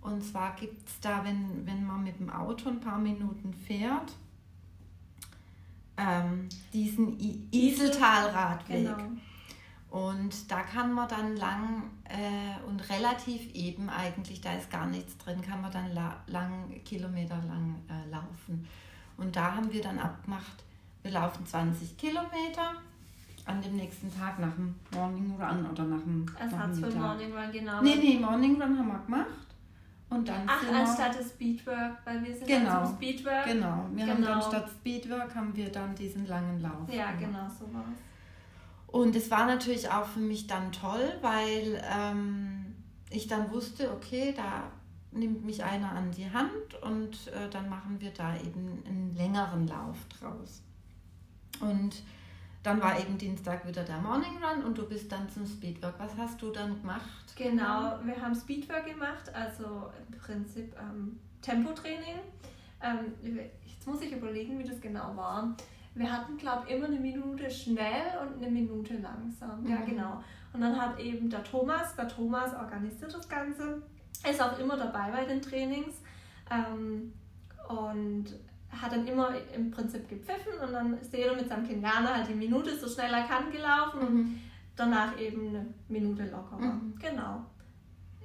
[0.00, 4.12] Und zwar gibt es da, wenn, wenn man mit dem Auto ein paar Minuten fährt,
[5.96, 8.84] ähm, diesen I Iseltalradweg.
[8.84, 9.10] Genau.
[9.92, 15.18] Und da kann man dann lang äh, und relativ eben eigentlich, da ist gar nichts
[15.18, 15.92] drin, kann man dann
[16.28, 18.66] lang, Kilometer lang äh, laufen.
[19.18, 20.64] Und da haben wir dann abgemacht,
[21.02, 22.72] wir laufen 20 Kilometer
[23.44, 26.24] an dem nächsten Tag nach dem Morning Run oder nach dem.
[26.40, 27.82] Ersatz für Morning Run, genau.
[27.82, 29.26] Nee, nee, Morning Run haben wir gemacht.
[30.08, 33.44] Und dann Ach, anstatt des Speedwork, weil wir sind genau, dann zum Speedwork.
[33.44, 34.14] Genau, wir genau.
[34.14, 36.90] haben dann statt Speedwork haben wir dann diesen langen Lauf.
[36.90, 38.11] Ja, genau, so war es.
[38.92, 42.74] Und es war natürlich auch für mich dann toll, weil ähm,
[43.08, 44.70] ich dann wusste, okay, da
[45.12, 49.66] nimmt mich einer an die Hand und äh, dann machen wir da eben einen längeren
[49.66, 50.62] Lauf draus.
[51.60, 52.02] Und
[52.62, 55.94] dann war eben Dienstag wieder der Morning Run und du bist dann zum Speedwork.
[55.98, 57.34] Was hast du dann gemacht?
[57.34, 62.20] Genau, wir haben Speedwork gemacht, also im Prinzip ähm, Tempotraining.
[62.82, 65.56] Ähm, jetzt muss ich überlegen, wie das genau war.
[65.94, 69.62] Wir hatten, glaube ich, immer eine Minute schnell und eine Minute langsam.
[69.62, 69.70] Mhm.
[69.70, 70.22] Ja, genau.
[70.52, 73.82] Und dann hat eben der Thomas, der Thomas organisiert das Ganze,
[74.28, 76.02] ist auch immer dabei bei den Trainings
[76.50, 77.12] ähm,
[77.68, 78.26] und
[78.70, 82.34] hat dann immer im Prinzip gepfiffen und dann ist jeder mit seinem Kenianer halt die
[82.34, 84.06] Minute so schnell er kann gelaufen mhm.
[84.06, 84.40] und
[84.76, 86.60] danach eben eine Minute lockerer.
[86.60, 86.94] Mhm.
[86.98, 87.44] Genau.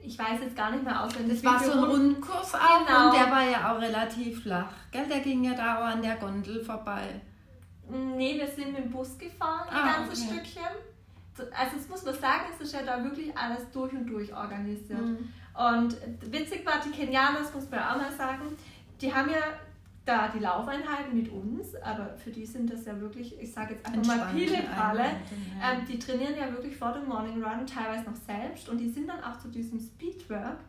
[0.02, 1.42] Ich weiß jetzt gar nicht mehr auswendig.
[1.42, 3.10] Das war so ein Rundkurs auch genau.
[3.10, 4.72] und der war ja auch relativ flach.
[4.92, 5.06] Gell?
[5.08, 7.22] Der ging ja da auch an der Gondel vorbei.
[7.89, 10.39] Nee, wir sind mit dem Bus gefahren, ein ah, ganzes okay.
[10.39, 10.63] Stückchen.
[11.56, 15.00] Also das muss man sagen, es ist ja da wirklich alles durch und durch organisiert.
[15.00, 15.30] Mhm.
[15.54, 15.97] Und
[16.32, 18.58] witzig war, die Kenianer, das muss man auch mal sagen,
[19.00, 19.41] die haben ja
[20.08, 23.86] da die Laufeinheiten mit uns, aber für die sind das ja wirklich, ich sage jetzt
[23.86, 28.69] einfach mal Pillepalle, ähm, die trainieren ja wirklich vor dem Morning Run teilweise noch selbst
[28.69, 30.60] und die sind dann auch zu diesem Speedwork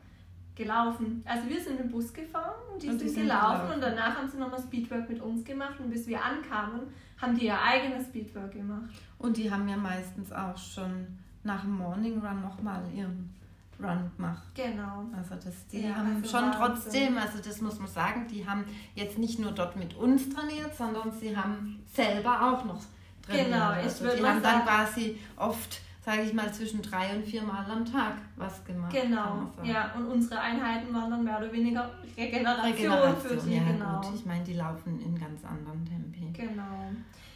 [0.59, 1.23] gelaufen.
[1.25, 4.19] Also wir sind im Bus gefahren und die, und sind, die gelaufen, gelaufen und danach
[4.19, 6.81] haben sie nochmal Speedwork mit uns gemacht und bis wir ankamen,
[7.21, 8.91] haben die ihr eigenes Speedwork gemacht.
[9.19, 13.35] Und die haben ja meistens auch schon nach dem Morning Run nochmal ihren
[13.81, 14.43] Run gemacht.
[14.55, 15.07] Genau.
[15.17, 18.65] Also das, die ja, haben also schon trotzdem, also das muss man sagen, die haben
[18.95, 22.81] jetzt nicht nur dort mit uns trainiert, sondern sie haben selber auch noch
[23.23, 23.47] trainiert.
[23.47, 27.27] Genau, ich also würde Die haben dann quasi oft, sage ich mal, zwischen drei und
[27.27, 28.91] vier Mal am Tag was gemacht.
[28.91, 33.63] Genau, ja, und unsere Einheiten waren dann mehr oder weniger Regeneration, Regeneration für die, ja,
[33.65, 34.01] genau.
[34.01, 34.15] Gut.
[34.15, 36.31] Ich meine, die laufen in ganz anderen Tempi.
[36.33, 36.93] Genau.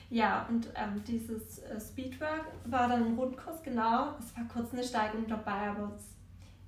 [0.08, 4.14] Ja, und ähm, dieses äh, Speedwork war dann ein Rundkurs, genau.
[4.18, 6.04] Es war kurz eine Steigung dabei, aber es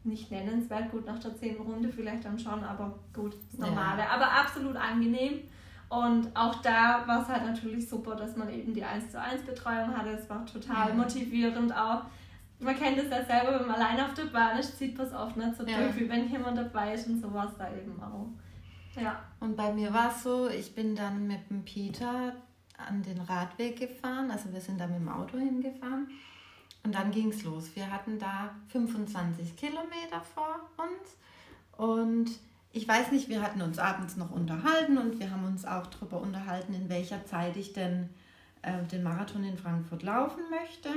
[0.05, 4.03] nicht nennenswert, gut nach der zehnten Runde vielleicht dann schon, aber gut, das Normale.
[4.03, 4.11] Ja.
[4.11, 5.41] Aber absolut angenehm.
[5.89, 9.43] Und auch da war es halt natürlich super, dass man eben die 1 zu 1
[9.43, 10.11] Betreuung hatte.
[10.11, 10.95] Es war total ja.
[10.95, 12.03] motivierend auch.
[12.59, 15.13] Man kennt es ja selber, wenn man alleine auf der Bahn ist, sieht man es
[15.13, 15.79] oft nicht so ja.
[15.79, 18.29] durch, wie wenn jemand dabei ist und so war es da eben auch.
[19.01, 19.21] Ja.
[19.41, 22.33] Und bei mir war es so, ich bin dann mit dem Peter
[22.77, 26.09] an den Radweg gefahren, also wir sind da mit dem Auto hingefahren
[26.85, 27.71] und dann ging es los.
[27.75, 31.17] Wir hatten da 25 Kilometer vor uns
[31.77, 32.31] und
[32.75, 36.21] ich weiß nicht, wir hatten uns abends noch unterhalten und wir haben uns auch darüber
[36.21, 38.11] unterhalten, in welcher Zeit ich denn
[38.63, 40.89] äh, den Marathon in Frankfurt laufen möchte.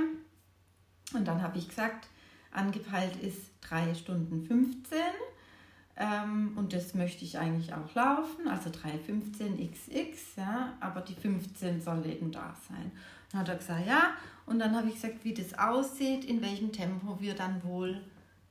[1.13, 2.08] Und dann habe ich gesagt,
[2.52, 4.98] angepeilt ist 3 Stunden 15
[5.98, 11.80] ähm, und das möchte ich eigentlich auch laufen, also 3,15 XX, ja, aber die 15
[11.80, 12.92] soll eben da sein.
[13.32, 14.13] Dann hat er gesagt, ja,
[14.48, 18.02] und dann habe ich gesagt, wie das aussieht, in welchem Tempo wir dann wohl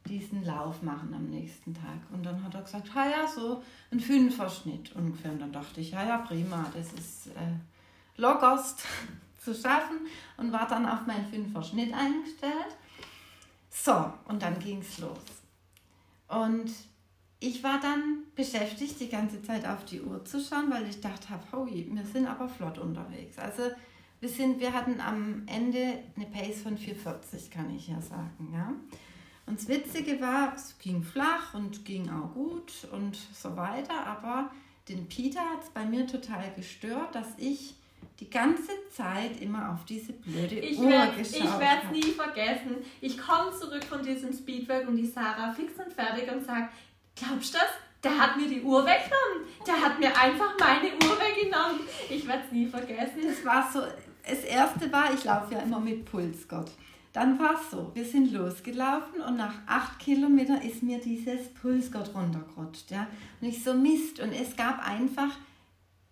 [0.07, 1.99] diesen Lauf machen am nächsten Tag.
[2.13, 5.33] Und dann hat er gesagt, ja, ja, so ein Fünferschnitt ungefähr.
[5.33, 8.85] Und dann dachte ich, ja, ja, prima, das ist äh, lockerst
[9.39, 9.99] zu schaffen
[10.37, 12.77] und war dann auf meinen Fünferschnitt eingestellt.
[13.71, 15.19] So, und dann ging es los.
[16.29, 16.71] Und
[17.39, 21.29] ich war dann beschäftigt, die ganze Zeit auf die Uhr zu schauen, weil ich dachte,
[21.53, 23.39] houi, wir sind aber flott unterwegs.
[23.39, 23.71] Also
[24.21, 28.51] wir, sind, wir hatten am Ende eine Pace von 4,40, kann ich ja sagen.
[28.53, 28.73] Ja?
[29.47, 34.51] Und das Witzige war, es ging flach und ging auch gut und so weiter, aber
[34.89, 37.75] den Peter hat es bei mir total gestört, dass ich
[38.21, 42.13] die ganze Zeit immer auf diese blöde ich Uhr werd, geschaut Ich werde es nie
[42.13, 42.77] vergessen.
[43.01, 46.73] Ich komme zurück von diesem Speedwork und die Sarah fix und fertig und sagt,
[47.15, 47.69] glaubst du das?
[48.03, 49.49] Der hat mir die Uhr weggenommen.
[49.67, 51.81] Der hat mir einfach meine Uhr weggenommen.
[52.09, 53.21] Ich werde es nie vergessen.
[53.29, 53.83] Es war so,
[54.27, 56.71] das erste war, ich laufe ja immer mit Pulsgott.
[57.17, 62.15] Dann war es so, wir sind losgelaufen und nach acht Kilometern ist mir dieses Pulsgott
[62.15, 62.91] runtergerutscht.
[62.91, 63.07] Ja?
[63.41, 64.21] Und ich so Mist.
[64.21, 65.31] Und es gab einfach,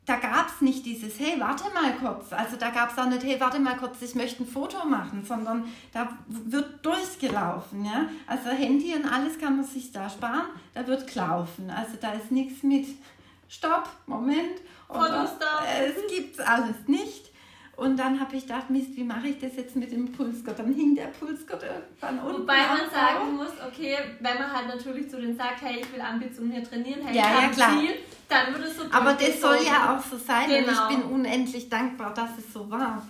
[0.06, 2.32] da gab es nicht dieses, hey, warte mal kurz.
[2.32, 5.22] Also da gab es auch nicht, hey, warte mal kurz, ich möchte ein Foto machen,
[5.26, 7.84] sondern da wird durchgelaufen.
[7.84, 8.08] Ja?
[8.26, 11.68] Also Handy und alles kann man sich da sparen, da wird gelaufen.
[11.68, 12.86] Also da ist nichts mit
[13.46, 14.62] Stopp, Moment.
[14.88, 15.66] Da.
[15.84, 17.13] Es gibt alles nicht.
[17.76, 20.58] Und dann habe ich gedacht, Mist, wie mache ich das jetzt mit dem Pulsgott?
[20.58, 22.42] Dann hing der Pulsgott irgendwann unten.
[22.42, 26.00] Wobei man sagen muss, okay, wenn man halt natürlich zu denen sagt, hey, ich will
[26.00, 27.80] ambitioniert trainieren, hey, ja, ich ja, klar.
[27.80, 27.94] Ziel,
[28.28, 30.58] dann würde es so Aber das soll ja auch so sein genau.
[30.58, 30.88] und ich genau.
[30.88, 33.06] bin unendlich dankbar, dass es so war.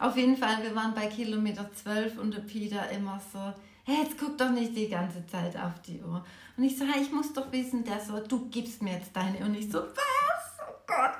[0.00, 3.38] Auf jeden Fall, wir waren bei Kilometer 12 und der Peter immer so,
[3.84, 6.24] hey, jetzt guck doch nicht die ganze Zeit auf die Uhr.
[6.56, 9.38] Und ich so, hey, ich muss doch wissen, der so, du gibst mir jetzt deine
[9.38, 9.46] Uhr.
[9.46, 10.68] Und ich so, was?
[10.68, 11.12] Oh Gott,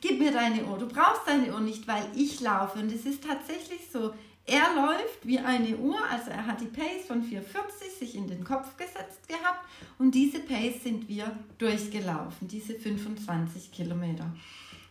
[0.00, 0.78] gib mir deine Uhr.
[0.78, 2.78] Du brauchst deine Uhr nicht, weil ich laufe.
[2.78, 4.12] Und es ist tatsächlich so,
[4.46, 8.42] er läuft wie eine Uhr, also er hat die Pace von 440 sich in den
[8.42, 9.64] Kopf gesetzt gehabt
[9.98, 14.26] und diese Pace sind wir durchgelaufen, diese 25 Kilometer.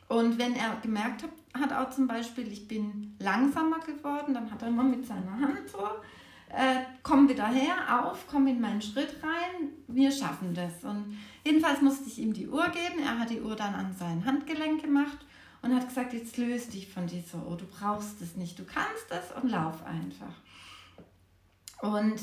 [0.07, 4.61] Und wenn er gemerkt hat, hat auch zum Beispiel, ich bin langsamer geworden, dann hat
[4.61, 5.79] er immer mit seiner Hand so,
[6.49, 10.83] äh, komm wieder her, auf, komm in meinen Schritt rein, wir schaffen das.
[10.83, 14.25] Und jedenfalls musste ich ihm die Uhr geben, er hat die Uhr dann an sein
[14.25, 15.17] Handgelenk gemacht
[15.61, 19.07] und hat gesagt, jetzt löse dich von dieser Uhr, du brauchst es nicht, du kannst
[19.09, 20.33] es und lauf einfach.
[21.81, 22.19] Und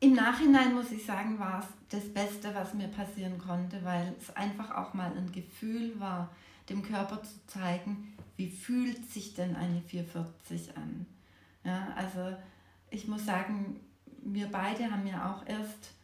[0.00, 4.34] im Nachhinein muss ich sagen, war es das Beste, was mir passieren konnte, weil es
[4.36, 6.30] einfach auch mal ein Gefühl war,
[6.68, 11.06] dem Körper zu zeigen, wie fühlt sich denn eine 440 an.
[11.64, 12.36] Ja, also
[12.90, 13.80] ich muss sagen,
[14.22, 15.94] wir beide haben ja auch erst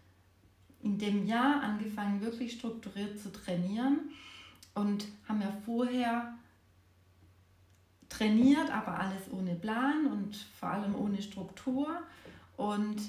[0.82, 4.10] in dem Jahr angefangen, wirklich strukturiert zu trainieren
[4.74, 6.34] und haben ja vorher
[8.08, 11.88] trainiert, aber alles ohne Plan und vor allem ohne Struktur.
[12.56, 13.00] Und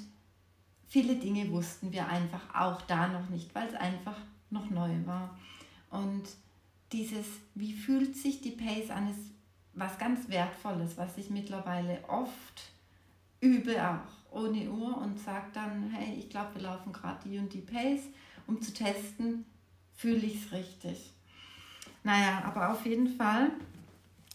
[0.88, 4.16] viele Dinge wussten wir einfach auch da noch nicht, weil es einfach
[4.50, 5.38] noch neu war.
[5.90, 6.24] Und
[6.92, 9.30] dieses, wie fühlt sich die Pace an, ist
[9.74, 12.70] was ganz Wertvolles, was ich mittlerweile oft
[13.40, 17.52] übe auch ohne Uhr und sage dann, hey, ich glaube, wir laufen gerade die und
[17.52, 18.02] die Pace,
[18.46, 19.44] um zu testen,
[19.94, 21.12] fühle ich es richtig.
[22.02, 23.50] Naja, aber auf jeden Fall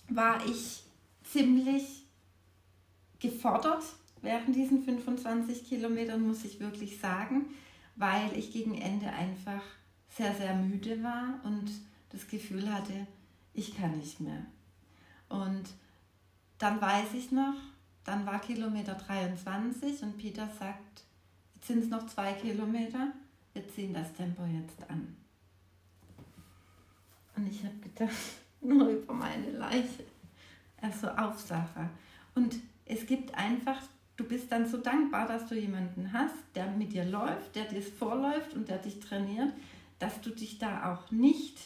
[0.09, 0.83] war ich
[1.23, 2.05] ziemlich
[3.19, 3.83] gefordert
[4.21, 7.45] während diesen 25 Kilometern, muss ich wirklich sagen,
[7.95, 9.61] weil ich gegen Ende einfach
[10.09, 11.69] sehr, sehr müde war und
[12.09, 13.07] das Gefühl hatte,
[13.53, 14.45] ich kann nicht mehr.
[15.27, 15.63] Und
[16.57, 17.55] dann weiß ich noch,
[18.09, 21.03] dann war Kilometer 23 und Peter sagt,
[21.53, 23.11] jetzt sind es noch zwei Kilometer,
[23.53, 25.15] wir ziehen das Tempo jetzt an.
[27.35, 28.17] Und ich habe gedacht,
[28.61, 30.03] nur über meine Leiche.
[30.81, 31.87] Also Aufsache.
[32.33, 33.79] Und es gibt einfach,
[34.17, 37.83] du bist dann so dankbar, dass du jemanden hast, der mit dir läuft, der dir
[37.83, 39.53] vorläuft und der dich trainiert,
[39.99, 41.59] dass du dich da auch nicht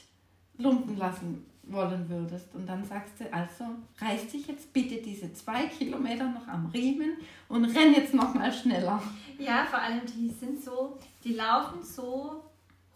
[0.57, 2.53] lumpen lassen wollen würdest.
[2.53, 3.65] Und dann sagst du, also
[3.99, 8.51] reiß dich jetzt bitte diese zwei Kilometer noch am Riemen und renn jetzt noch mal
[8.51, 9.01] schneller.
[9.39, 12.43] Ja, vor allem die sind so, die laufen so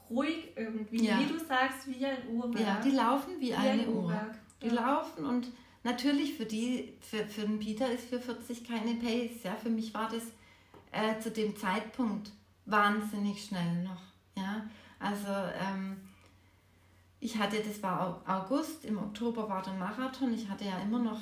[0.09, 1.19] ruhig irgendwie, ja.
[1.19, 2.65] wie du sagst, wie ein Uhrwerk.
[2.65, 4.13] Ja, die laufen wie, wie eine ein Uhr.
[4.61, 4.73] Die ja.
[4.73, 5.47] laufen und
[5.83, 9.43] natürlich für die, für, für den Peter ist für 40 keine Pace.
[9.43, 10.23] Ja, für mich war das
[10.91, 12.31] äh, zu dem Zeitpunkt
[12.65, 14.01] wahnsinnig schnell noch.
[14.35, 14.65] Ja,
[14.99, 15.97] also ähm,
[17.19, 20.33] ich hatte, das war August, im Oktober war der Marathon.
[20.33, 21.19] Ich hatte ja immer noch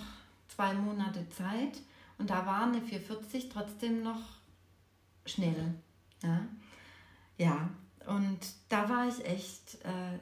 [0.48, 1.82] zwei Monate Zeit
[2.18, 4.22] und da war eine 440 trotzdem noch
[5.26, 5.74] schnell.
[6.22, 6.42] Ja,
[7.38, 7.70] ja
[8.08, 10.20] und da war ich echt äh,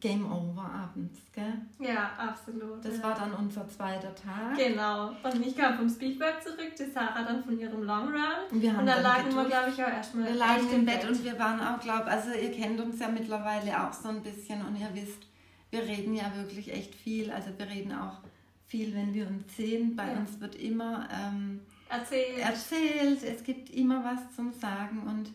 [0.00, 1.60] Game Over abends, gell?
[1.78, 2.82] Ja, absolut.
[2.82, 3.02] Das ja.
[3.02, 4.56] war dann unser zweiter Tag.
[4.56, 5.08] Genau.
[5.22, 8.20] Und ich kam vom Speedwork zurück, die Sarah dann von ihrem Long Run.
[8.50, 11.02] Und, wir haben und dann, lagen wir, glaube ich, auch erstmal Wir lagen im Bett,
[11.02, 14.08] Bett und wir waren auch, glaube ich, also ihr kennt uns ja mittlerweile auch so
[14.08, 15.26] ein bisschen und ihr wisst,
[15.70, 17.30] wir reden ja wirklich echt viel.
[17.30, 18.20] Also wir reden auch
[18.66, 19.96] viel, wenn wir uns sehen.
[19.96, 20.18] Bei ja.
[20.18, 21.60] uns wird immer ähm,
[21.90, 22.38] erzählt.
[22.38, 23.22] erzählt.
[23.22, 25.30] Es gibt immer was zum Sagen und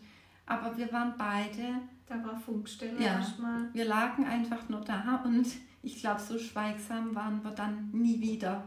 [0.46, 1.80] aber wir waren beide.
[2.08, 3.68] Da war Funkstille ja, erstmal.
[3.72, 5.46] Wir lagen einfach nur da und
[5.82, 8.62] ich glaube, so schweigsam waren wir dann nie wieder.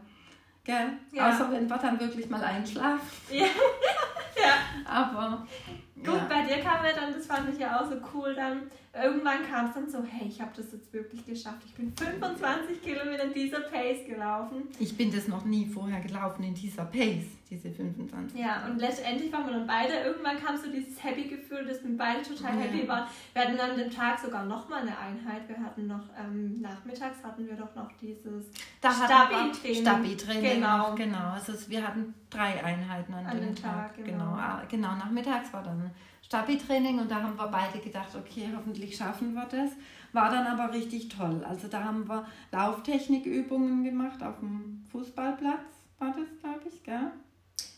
[0.64, 0.90] Gell?
[1.12, 1.30] Ja.
[1.30, 3.08] Außer wenn wir dann wirklich mal einschlafen.
[3.32, 3.46] Ja.
[4.36, 4.54] ja.
[4.86, 5.48] Aber.
[5.96, 6.26] Gut, ja.
[6.30, 8.64] bei dir kam ja dann, das fand ich ja auch so cool, dann
[8.94, 11.62] irgendwann kam es dann so, hey, ich habe das jetzt wirklich geschafft.
[11.66, 14.64] Ich bin 25 Kilometer in dieser Pace gelaufen.
[14.80, 18.40] Ich bin das noch nie vorher gelaufen in dieser Pace, diese 25.
[18.40, 22.24] Ja, und letztendlich waren wir dann beide, irgendwann kam so dieses Happy-Gefühl, dass wir beide
[22.24, 22.62] total ja.
[22.62, 23.08] happy waren.
[23.34, 25.48] Wir hatten dann den Tag sogar nochmal eine Einheit.
[25.48, 28.46] Wir hatten noch, ähm, nachmittags hatten wir doch noch dieses
[28.80, 29.82] Stabi-Training.
[29.82, 30.96] Stabi-Training, genau.
[30.96, 31.30] genau.
[31.34, 33.96] Also wir hatten drei Einheiten an, an dem Tag.
[33.96, 33.96] Tag.
[33.98, 34.18] Genau.
[34.18, 34.36] genau.
[34.36, 35.92] Ah, genau, nachmittags war dann
[36.30, 39.72] Stabi-Training und da haben wir beide gedacht, okay, hoffentlich schaffen wir das.
[40.14, 41.44] War dann aber richtig toll.
[41.44, 45.66] Also da haben wir Lauftechnikübungen gemacht auf dem Fußballplatz,
[45.98, 47.12] war das, glaube ich, gell?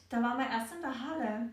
[0.09, 1.49] Da waren wir erst in der Halle.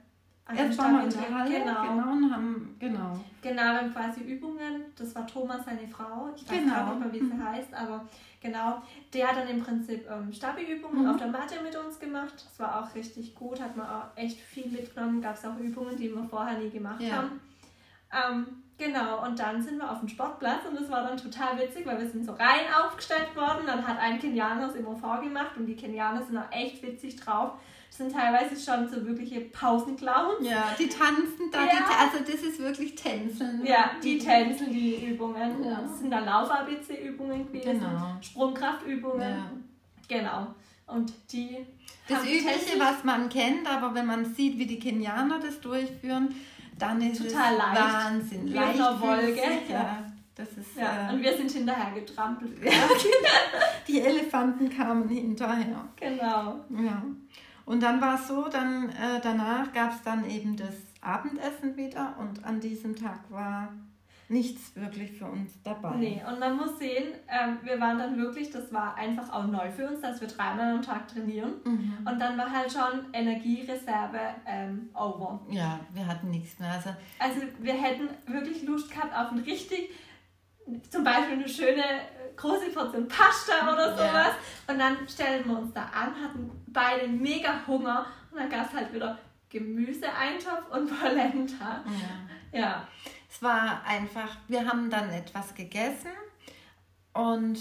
[0.56, 1.82] Erst waren wir in der Halle, genau.
[1.82, 3.20] genau, und haben, genau.
[3.42, 6.74] Genau, wir haben quasi Übungen, das war Thomas, seine Frau, ich weiß genau.
[6.74, 7.44] gar nicht mehr, wie sie mhm.
[7.44, 8.08] heißt, aber
[8.40, 11.10] genau, der hat dann im Prinzip ähm, Stabi-Übungen mhm.
[11.10, 14.40] auf der Matte mit uns gemacht, das war auch richtig gut, hat man auch echt
[14.40, 17.16] viel mitgenommen, gab es auch Übungen, die wir vorher nie gemacht ja.
[17.16, 17.40] haben.
[18.10, 18.46] Ähm,
[18.78, 21.98] Genau, und dann sind wir auf dem Sportplatz und das war dann total witzig, weil
[21.98, 23.66] wir sind so rein aufgestellt worden.
[23.66, 27.54] Dann hat ein Kenianer es immer vorgemacht und die Kenianer sind auch echt witzig drauf.
[27.88, 30.48] Das sind teilweise schon so wirkliche Pausenclowns.
[30.48, 31.72] Ja, die tanzen da, ja.
[31.72, 33.66] die, also das ist wirklich Tänzeln.
[33.66, 35.64] Ja, die, die tänzeln die Übungen.
[35.64, 35.80] Ja.
[35.80, 38.16] Das sind dann Lauf-ABC-Übungen gewesen, genau.
[38.20, 39.28] Sprungkraftübungen.
[39.28, 39.50] Ja.
[40.08, 40.54] Genau.
[40.86, 41.66] Und die.
[42.08, 46.34] Das Übliche, was man kennt, aber wenn man sieht, wie die Kenianer das durchführen,
[46.78, 47.80] dann ist Total es leicht.
[47.80, 48.46] Wahnsinn.
[48.46, 49.42] Wie leicht auf Wolke.
[49.68, 50.04] Ja.
[50.34, 51.10] Das ist, ja.
[51.10, 52.52] Äh, und wir sind hinterher getrampelt.
[53.88, 55.84] die Elefanten kamen hinterher.
[55.96, 56.64] Genau.
[56.70, 57.02] Ja.
[57.68, 62.16] Und dann war es so, dann äh, danach gab es dann eben das Abendessen wieder
[62.18, 63.74] und an diesem Tag war
[64.30, 65.96] nichts wirklich für uns dabei.
[65.96, 69.70] Nee, und man muss sehen, ähm, wir waren dann wirklich, das war einfach auch neu
[69.70, 71.52] für uns, dass wir dreimal am Tag trainieren.
[71.64, 72.06] Mhm.
[72.10, 75.40] Und dann war halt schon Energiereserve ähm, over.
[75.50, 76.72] Ja, wir hatten nichts mehr.
[76.72, 79.90] Also, also wir hätten wirklich Lust gehabt auf ein richtig,
[80.90, 81.84] zum Beispiel eine schöne
[82.36, 84.32] große Portion Pasta oder sowas.
[84.66, 84.72] Ja.
[84.72, 88.74] Und dann stellen wir uns da an, hatten beide mega Hunger und dann gab es
[88.74, 91.84] halt wieder Gemüseeintopf und Polenta.
[92.52, 92.58] Ja.
[92.58, 92.88] ja
[93.30, 96.10] es war einfach, wir haben dann etwas gegessen
[97.12, 97.58] und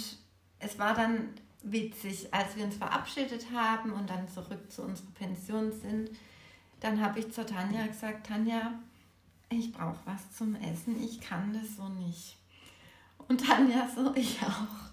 [0.60, 1.34] es war dann
[1.64, 6.10] witzig, als wir uns verabschiedet haben und dann zurück zu unserer Pension sind.
[6.80, 8.74] Dann habe ich zur Tanja gesagt, Tanja,
[9.49, 12.37] ich brauche was zum Essen, ich kann das so nicht.
[13.28, 14.88] Und Tanja so, ich auch.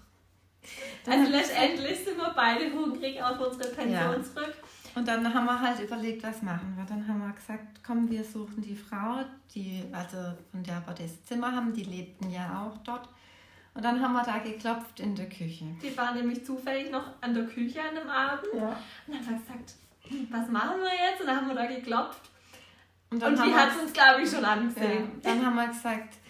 [1.05, 4.23] Dann also letztendlich sind wir beide hungrig auf unsere Pension ja.
[4.23, 4.53] zurück.
[4.95, 6.85] Und dann haben wir halt überlegt, was machen wir.
[6.85, 9.19] Dann haben wir gesagt, komm, wir suchen die Frau,
[9.53, 10.17] die, also
[10.51, 13.09] von der wir das Zimmer haben, die lebten ja auch dort.
[13.73, 15.65] Und dann haben wir da geklopft in der Küche.
[15.83, 18.47] Die war nämlich zufällig noch an der Küche an dem Abend.
[18.53, 18.69] Ja.
[19.05, 19.73] Und dann haben wir gesagt,
[20.07, 21.19] hm, was machen wir jetzt?
[21.19, 22.29] Und dann haben wir da geklopft.
[23.11, 25.11] Und, und die hat uns, glaube ich, schon angesehen.
[25.23, 26.24] Ja, dann haben wir gesagt, es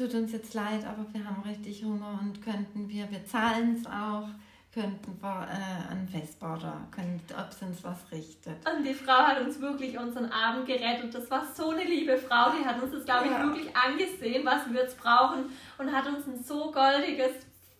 [0.00, 3.86] tut uns jetzt leid, aber wir haben richtig Hunger und könnten wir, wir zahlen es
[3.86, 4.28] auch
[4.72, 8.54] könnten wir äh, einen Festbauer, ob es uns was richtet.
[8.64, 11.12] Und die Frau hat uns wirklich unseren Abend gerettet.
[11.12, 13.42] Das war so eine liebe Frau, die hat uns das, glaube ich, ja.
[13.42, 15.46] wirklich angesehen, was wir jetzt brauchen
[15.78, 17.32] und hat uns ein so goldiges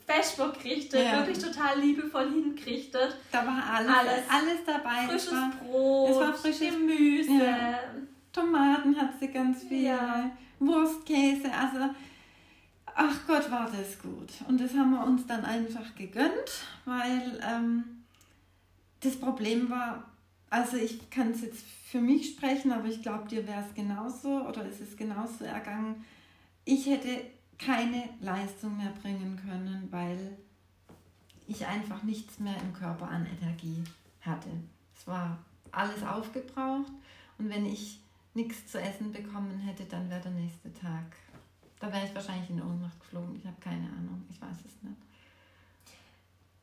[0.05, 1.18] Festbock gerichtet, ja.
[1.18, 3.16] wirklich total liebevoll hingerichtet.
[3.31, 5.07] Da war alles, alles, alles dabei.
[5.07, 7.45] Frisches war, Brot, es war frisches Gemüse.
[7.45, 7.79] Ja.
[8.33, 9.97] Tomaten hat sie ganz viel,
[10.59, 11.95] Wurstkäse, also
[12.95, 14.30] Ach Gott, war das gut.
[14.49, 17.84] Und das haben wir uns dann einfach gegönnt, weil ähm,
[19.01, 20.05] das Problem war,
[20.51, 24.47] also ich kann es jetzt für mich sprechen, aber ich glaube, dir wäre es genauso
[24.47, 26.05] oder ist es genauso ergangen.
[26.64, 27.22] Ich hätte
[27.59, 30.36] keine Leistung mehr bringen können, weil
[31.47, 33.82] ich einfach nichts mehr im Körper an Energie
[34.20, 34.51] hatte.
[34.97, 35.38] Es war
[35.72, 36.93] alles aufgebraucht
[37.38, 38.01] und wenn ich
[38.34, 41.16] nichts zu essen bekommen hätte, dann wäre der nächste Tag
[41.81, 43.35] da wäre ich wahrscheinlich in Ohnmacht geflogen.
[43.37, 44.22] Ich habe keine Ahnung.
[44.31, 44.97] Ich weiß es nicht.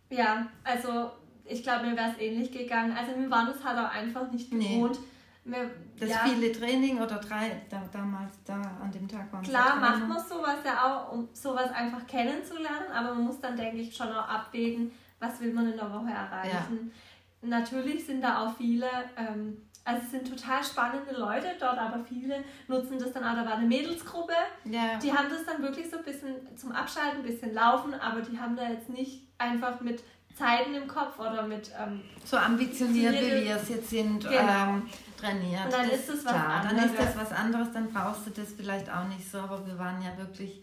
[0.09, 1.11] Ja, also
[1.43, 2.95] ich glaube, mir wäre es ähnlich gegangen.
[2.95, 4.99] Also wir waren es halt auch einfach nicht gewohnt.
[5.43, 5.53] Nee.
[5.55, 9.78] Wir, das ja, viele Training oder drei, da, damals, da an dem Tag waren Klar
[9.78, 13.95] macht man sowas ja auch, um sowas einfach kennenzulernen, aber man muss dann, denke ich,
[13.95, 16.91] schon auch abwägen, was will man in der Woche erreichen.
[17.41, 17.47] Ja.
[17.47, 19.55] Natürlich sind da auch viele ähm,
[19.88, 23.35] also es sind total spannende Leute dort, aber viele nutzen das dann auch.
[23.35, 24.33] Da war eine Mädelsgruppe,
[24.65, 24.97] ja.
[25.01, 28.38] die haben das dann wirklich so ein bisschen zum Abschalten, ein bisschen laufen, aber die
[28.38, 30.03] haben da jetzt nicht einfach mit
[30.35, 31.71] Zeiten im Kopf oder mit...
[31.81, 34.38] Ähm, so ambitioniert, wie wir es jetzt sind, genau.
[34.38, 35.65] ähm, trainiert.
[35.65, 36.75] Und dann das ist es was klar, anderes.
[36.75, 39.79] Dann ist das was anderes, dann brauchst du das vielleicht auch nicht so, aber wir
[39.79, 40.61] waren ja wirklich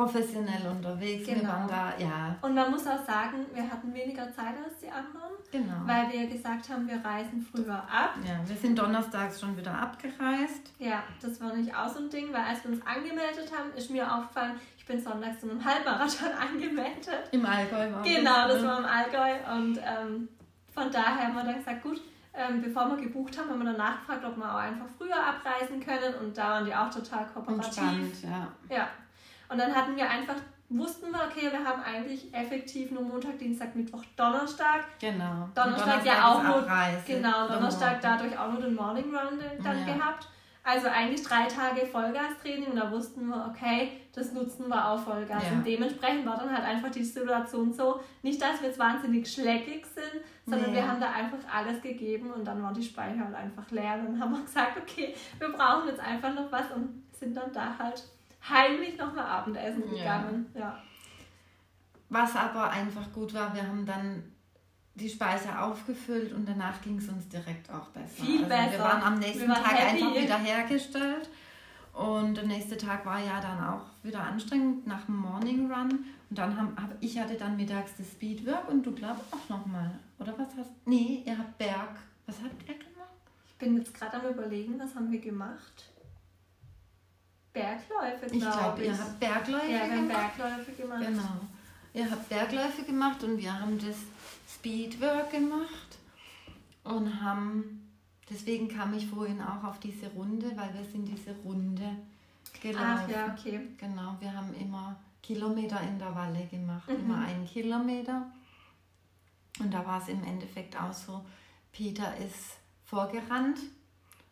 [0.00, 1.26] professionell unterwegs.
[1.26, 1.40] Genau.
[1.40, 2.36] Wir waren da, ja.
[2.40, 5.32] Und man muss auch sagen, wir hatten weniger Zeit als die anderen.
[5.50, 5.74] Genau.
[5.84, 8.14] Weil wir gesagt haben, wir reisen früher ab.
[8.24, 10.72] Ja, wir sind donnerstags schon wieder abgereist.
[10.78, 13.90] Ja, das war nicht auch so ein Ding, weil als wir uns angemeldet haben, ist
[13.90, 17.28] mir aufgefallen, ich bin sonntags zu einem Halbmarathon angemeldet.
[17.32, 19.52] Im Allgäu war Genau, das, war im Allgäu.
[19.54, 20.28] Und ähm,
[20.72, 22.00] von daher haben wir dann gesagt, gut,
[22.32, 25.84] ähm, bevor wir gebucht haben, haben wir dann nachgefragt, ob wir auch einfach früher abreisen
[25.84, 26.14] können.
[26.20, 27.72] Und da waren die auch total kooperativ.
[27.74, 28.48] Spannend, ja.
[28.74, 28.88] Ja.
[29.50, 30.36] Und dann hatten wir einfach
[30.70, 34.84] wussten wir, okay, wir haben eigentlich effektiv nur Montag, Dienstag, Mittwoch, Donnerstag.
[35.00, 35.48] Genau.
[35.54, 36.66] Donnerstag, Donnerstag ja auch nur,
[37.06, 39.94] genau, Donnerstag dadurch auch nur den Morning Run dann ja.
[39.94, 40.28] gehabt.
[40.62, 45.42] Also eigentlich drei Tage Vollgastraining und da wussten wir, okay, das nutzen wir auch Vollgas.
[45.42, 45.52] Ja.
[45.52, 49.86] Und dementsprechend war dann halt einfach die Situation so, nicht, dass wir jetzt wahnsinnig schleckig
[49.86, 50.76] sind, sondern nee.
[50.76, 53.94] wir haben da einfach alles gegeben und dann waren die Speicher halt einfach leer.
[53.94, 57.52] Und dann haben wir gesagt, okay, wir brauchen jetzt einfach noch was und sind dann
[57.52, 58.04] da halt
[58.48, 60.46] heimlich noch mal Abendessen gegangen.
[60.54, 60.60] Ja.
[60.60, 60.82] ja.
[62.08, 64.22] Was aber einfach gut war, wir haben dann
[64.94, 68.24] die Speise aufgefüllt und danach ging es uns direkt auch besser.
[68.24, 68.72] Viel also besser.
[68.72, 70.02] Wir waren am nächsten waren Tag happy.
[70.02, 71.28] einfach wieder hergestellt.
[71.92, 76.04] Und der nächste Tag war ja dann auch wieder anstrengend nach dem Morning Run.
[76.28, 79.90] Und dann haben hab, ich hatte dann mittags das Speedwork und du glaubst auch nochmal.
[80.18, 80.90] Oder was hast du?
[80.90, 81.96] Nee, ihr habt Berg.
[82.26, 83.10] Was habt ihr gemacht?
[83.48, 85.89] Ich bin jetzt gerade am überlegen, was haben wir gemacht?
[87.52, 88.40] Bergläufe, glaube ich.
[88.40, 88.86] Glaub, ich.
[88.86, 91.06] Ihr habt Bergläufe ja, haben Bergläufe gemacht.
[91.06, 91.40] Genau.
[91.92, 93.96] Ihr habt Bergläufe gemacht und wir haben das
[94.54, 95.98] Speedwork gemacht
[96.84, 97.90] und haben,
[98.28, 101.96] deswegen kam ich vorhin auch auf diese Runde, weil wir sind diese Runde
[102.62, 103.04] gelaufen.
[103.04, 103.60] Ach ja, okay.
[103.76, 106.96] Genau, wir haben immer Kilometer in der Walle gemacht, mhm.
[106.96, 108.30] immer einen Kilometer.
[109.58, 111.24] Und da war es im Endeffekt auch so,
[111.72, 113.58] Peter ist vorgerannt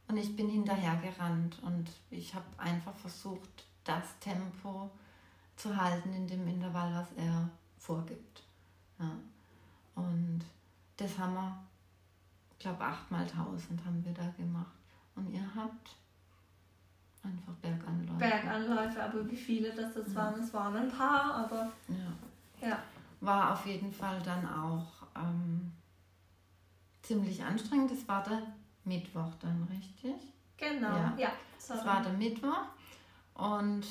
[0.09, 4.91] und ich bin hinterhergerannt und ich habe einfach versucht, das Tempo
[5.55, 7.49] zu halten in dem Intervall, was er
[7.79, 8.43] vorgibt.
[8.99, 9.11] Ja.
[9.95, 10.41] Und
[10.97, 11.59] das haben wir,
[12.53, 14.73] ich glaube, achtmal tausend haben wir da gemacht.
[15.15, 15.97] Und ihr habt
[17.23, 18.19] einfach Berganläufe.
[18.19, 20.15] Berganläufe, aber wie viele das jetzt ja.
[20.15, 22.69] waren, es waren ein paar, aber ja.
[22.69, 22.79] ja.
[23.21, 24.87] War auf jeden Fall dann auch
[25.17, 25.73] ähm,
[27.03, 27.91] ziemlich anstrengend.
[27.91, 28.43] Das war der
[28.89, 30.17] Mittwoch dann, richtig?
[30.57, 31.15] Genau, ja.
[31.17, 31.33] ja
[31.69, 32.67] das war der Mittwoch.
[33.35, 33.87] Und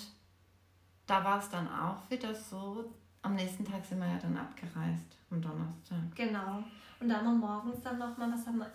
[1.05, 2.91] da war es dann auch wieder so,
[3.21, 6.15] am nächsten Tag sind wir ja dann abgereist, am Donnerstag.
[6.15, 6.63] Genau.
[6.99, 8.71] Und dann haben wir morgens dann nochmal, was haben wir?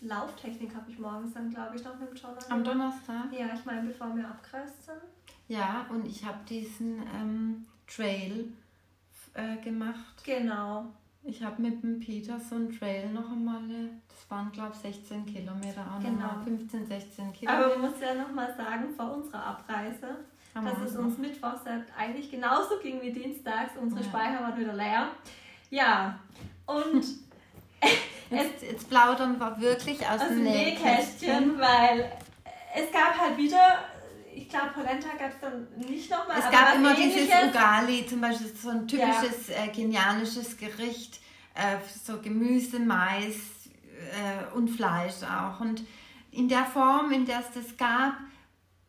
[0.00, 3.32] Lauftechnik habe ich morgens dann, glaube ich, noch mit dem John Am Donnerstag?
[3.32, 5.00] Ja, ich meine, bevor wir abgereist sind.
[5.48, 8.52] Ja, und ich habe diesen ähm, Trail
[9.32, 10.22] äh, gemacht.
[10.24, 10.86] Genau.
[11.26, 13.62] Ich habe mit dem Peter so einen Trail noch einmal,
[14.08, 16.26] das waren glaube ich 16 Kilometer, auch genau.
[16.26, 17.66] nochmal 15, 16 Kilometer.
[17.66, 20.18] Aber man muss ja nochmal sagen, vor unserer Abreise,
[20.54, 21.62] Haben dass es uns Mittwochs
[21.98, 23.72] eigentlich genauso ging wie dienstags.
[23.80, 24.06] Unsere ja.
[24.08, 25.08] Speicher waren wieder leer.
[25.70, 26.18] Ja,
[26.66, 27.04] und
[28.30, 32.12] jetzt, jetzt plaudern wir wirklich aus, aus dem Nähkästchen, weil
[32.74, 33.78] es gab halt wieder
[34.34, 36.38] ich glaube, Polenta gab es dann nicht nochmal.
[36.38, 39.64] Es gab immer dieses Ugali, zum Beispiel so ein typisches ja.
[39.64, 41.20] äh, kenianisches Gericht,
[41.54, 43.36] äh, so Gemüse, Mais
[44.12, 45.60] äh, und Fleisch auch.
[45.60, 45.82] Und
[46.30, 48.14] in der Form, in der es das gab,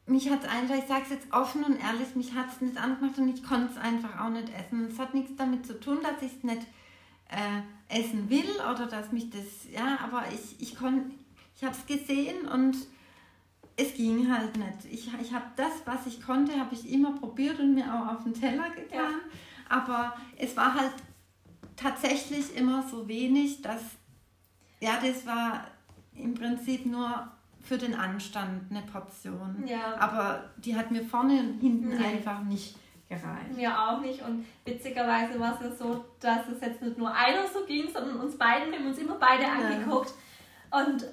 [0.07, 2.77] mich hat es einfach, ich sage es jetzt offen und ehrlich, mich hat es nicht
[2.77, 4.87] angemacht und ich konnte es einfach auch nicht essen.
[4.87, 6.61] Es hat nichts damit zu tun, dass ich es nicht
[7.29, 11.11] äh, essen will oder dass mich das, ja, aber ich, ich konnte,
[11.55, 12.75] ich habe es gesehen und
[13.77, 14.85] es ging halt nicht.
[14.91, 18.23] Ich, ich habe das, was ich konnte, habe ich immer probiert und mir auch auf
[18.23, 18.89] den Teller getan.
[18.91, 19.09] Ja.
[19.67, 20.93] Aber es war halt
[21.75, 23.81] tatsächlich immer so wenig, dass,
[24.79, 25.67] ja, das war
[26.15, 27.27] im Prinzip nur
[27.61, 29.63] für den Anstand eine Portion.
[29.67, 29.97] Ja.
[29.99, 32.05] Aber die hat mir vorne und hinten nee.
[32.05, 32.77] einfach nicht
[33.09, 33.55] gereicht.
[33.55, 34.21] Mir auch nicht.
[34.21, 38.19] Und witzigerweise war es ja so, dass es jetzt nicht nur einer so ging, sondern
[38.19, 40.13] uns beiden, wir haben uns immer beide angeguckt.
[40.71, 41.05] Und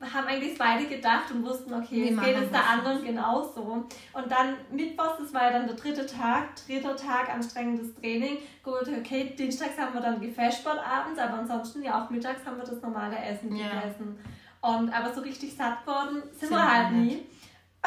[0.00, 3.86] haben eigentlich beide gedacht und wussten, okay, es geht es der anderen genauso.
[4.12, 8.38] Und dann Mittwochs, das war ja dann der dritte Tag, dritter Tag anstrengendes Training.
[8.62, 12.64] Gut, okay, dienstags haben wir dann Gefäßsport abends, aber ansonsten ja auch mittags haben wir
[12.64, 13.68] das normale Essen ja.
[13.68, 14.18] gegessen.
[14.60, 17.26] Und aber so richtig satt worden sind, sind wir halt nie.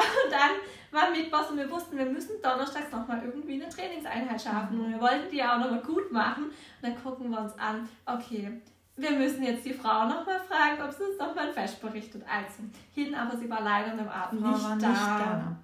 [0.00, 0.50] Und dann
[0.90, 4.80] war Mittwochs und wir wussten, wir müssen donnerstags nochmal irgendwie eine Trainingseinheit schaffen.
[4.80, 6.44] Und wir wollten die ja auch nochmal gut machen.
[6.44, 8.60] Und dann gucken wir uns an, okay,
[9.00, 12.22] wir müssen jetzt die Frau nochmal fragen, ob sie uns nochmal ein Fest berichtet.
[12.28, 12.62] Also,
[12.94, 14.74] hin, aber sie war leider dem Abend nicht, da.
[14.74, 15.56] nicht da.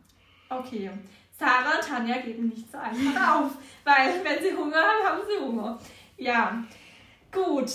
[0.48, 0.90] Okay.
[1.38, 3.50] Sarah und Tanja geben nicht so einfach auf,
[3.84, 5.78] weil wenn sie Hunger haben, haben sie Hunger.
[6.16, 6.62] Ja,
[7.30, 7.70] gut.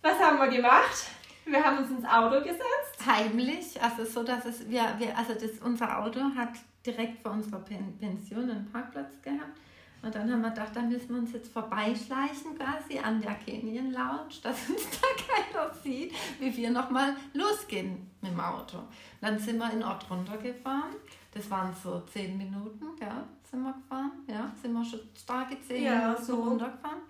[0.00, 1.10] Was haben wir gemacht?
[1.44, 3.04] Wir haben uns ins Auto gesetzt.
[3.04, 6.50] Heimlich, also so, dass es, wir, wir also das, unser Auto hat
[6.84, 9.58] direkt vor unserer Pension einen Parkplatz gehabt.
[10.00, 13.90] Und dann haben wir gedacht, da müssen wir uns jetzt vorbeischleichen quasi an der Canyon
[13.90, 18.78] Lounge, dass uns da keiner sieht, wie wir nochmal losgehen mit dem Auto.
[19.20, 20.94] Dann sind wir in Ort runtergefahren.
[21.34, 24.12] Das waren so zehn Minuten, ja, sind wir gefahren.
[24.28, 27.00] Ja, sind wir schon starke zehn ja, Minuten so runtergefahren.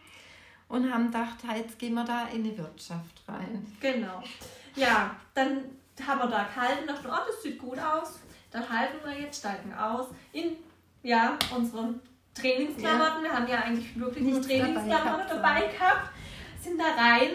[0.69, 3.67] Und haben gedacht, jetzt gehen wir da in die Wirtschaft rein.
[3.81, 4.23] Genau.
[4.75, 5.65] Ja, dann
[6.07, 8.21] haben wir da gehalten, dachten, oh, das sieht gut aus.
[8.51, 10.57] Dann halten wir jetzt, steigen aus in
[11.03, 12.01] ja, unseren
[12.41, 13.25] Trainingsklamotten.
[13.25, 13.31] Ja.
[13.31, 16.11] Wir haben ja eigentlich wirklich nur Trainingsklamotten dabei gehabt.
[16.61, 17.31] Sind da rein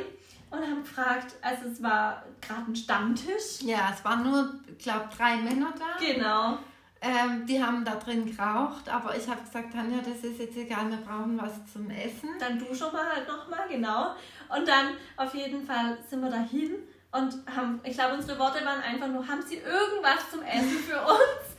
[0.49, 3.62] und haben gefragt, also es war gerade ein Stammtisch.
[3.62, 6.06] Ja, es waren nur, ich glaube, drei Männer da.
[6.06, 6.58] Genau.
[7.01, 10.89] Ähm, die haben da drin geraucht, aber ich habe gesagt, Tanja, das ist jetzt egal,
[10.89, 12.30] wir brauchen was zum Essen.
[12.39, 14.16] Dann duschen wir halt nochmal, genau.
[14.47, 16.76] Und dann auf jeden Fall sind wir dahin
[17.12, 21.01] und haben, ich glaube, unsere Worte waren einfach nur, haben Sie irgendwas zum Essen für
[21.01, 21.54] uns?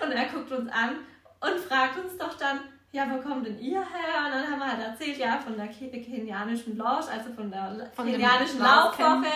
[0.02, 0.96] Und er guckt uns an
[1.40, 2.60] und fragt uns doch dann,
[2.92, 4.26] ja, wo kommt denn ihr her?
[4.26, 8.06] Und dann haben wir halt erzählt, ja, von der kenianischen Lounge, also von der von
[8.06, 9.30] kenianischen Laufwoche,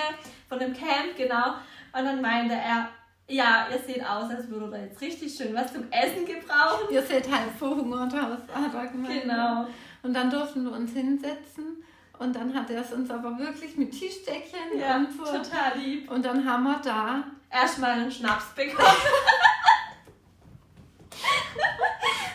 [0.48, 1.54] von dem Camp, genau.
[1.92, 2.88] Und dann meinte er,
[3.28, 6.88] Ja, ihr seht aus, als würde da jetzt richtig schön was zum Essen gebrauchen.
[6.90, 9.22] Ihr seht halb verhungert aus, hat er gemeint.
[9.22, 9.66] Genau.
[10.02, 11.82] Und dann durften wir uns hinsetzen
[12.18, 15.24] und dann hat er es uns aber wirklich mit Tischdeckchen ja, und so.
[15.24, 16.10] total lieb.
[16.10, 18.88] Und dann haben wir da erstmal einen Schnaps bekommen.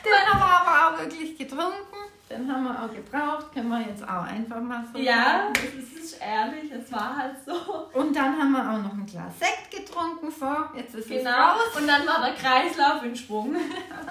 [0.04, 1.98] Den haben wir aber auch wirklich getrunken.
[2.30, 3.52] Den haben wir auch gebraucht.
[3.54, 5.00] Können wir jetzt auch einfach mal so.
[5.00, 6.72] Ja, das ist ehrlich.
[6.72, 7.88] Es war halt so.
[7.98, 10.30] Und dann haben wir auch noch ein Glas Sekt getrunken.
[10.32, 11.22] So, jetzt ist genau.
[11.22, 11.82] es raus.
[11.82, 13.56] Und dann war der Kreislauf in Schwung.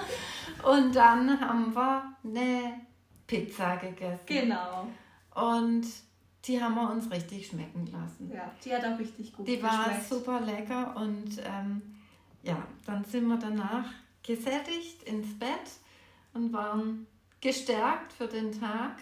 [0.65, 2.81] Und dann haben wir eine
[3.27, 4.27] Pizza gegessen.
[4.27, 4.89] Genau.
[5.35, 5.87] Und
[6.45, 8.31] die haben wir uns richtig schmecken lassen.
[8.33, 11.83] Ja, die hat auch richtig gut Die war super lecker und ähm,
[12.43, 13.85] ja, dann sind wir danach
[14.29, 15.49] gesättigt ins Bett
[16.35, 17.07] und waren
[17.41, 18.99] gestärkt für den Tag.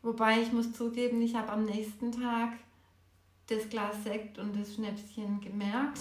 [0.00, 2.52] Wobei ich muss zugeben, ich habe am nächsten Tag
[3.48, 5.98] das Glas Sekt und das Schnäpschen gemerkt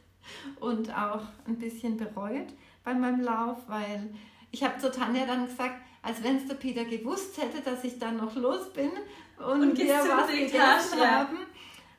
[0.60, 2.48] und auch ein bisschen bereut
[2.84, 4.10] bei meinem Lauf, weil
[4.50, 7.98] ich habe zu Tanja dann gesagt, als wenn es der Peter gewusst hätte, dass ich
[7.98, 8.90] dann noch los bin
[9.38, 11.10] und, und wir was gegessen ja.
[11.10, 11.38] haben,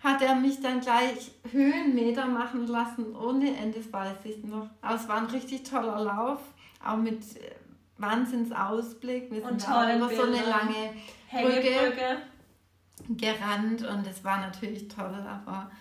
[0.04, 4.70] hat er mich dann gleich Höhenmeter machen lassen, ohne Ende, das weiß ich noch.
[4.82, 6.40] Aber es war ein richtig toller Lauf,
[6.86, 7.56] auch mit äh,
[7.98, 9.30] Wahnsinnsausblick.
[9.30, 10.94] Wir sind auch über so eine lange
[11.32, 12.18] Brücke
[13.10, 15.72] gerannt und es war natürlich toll, aber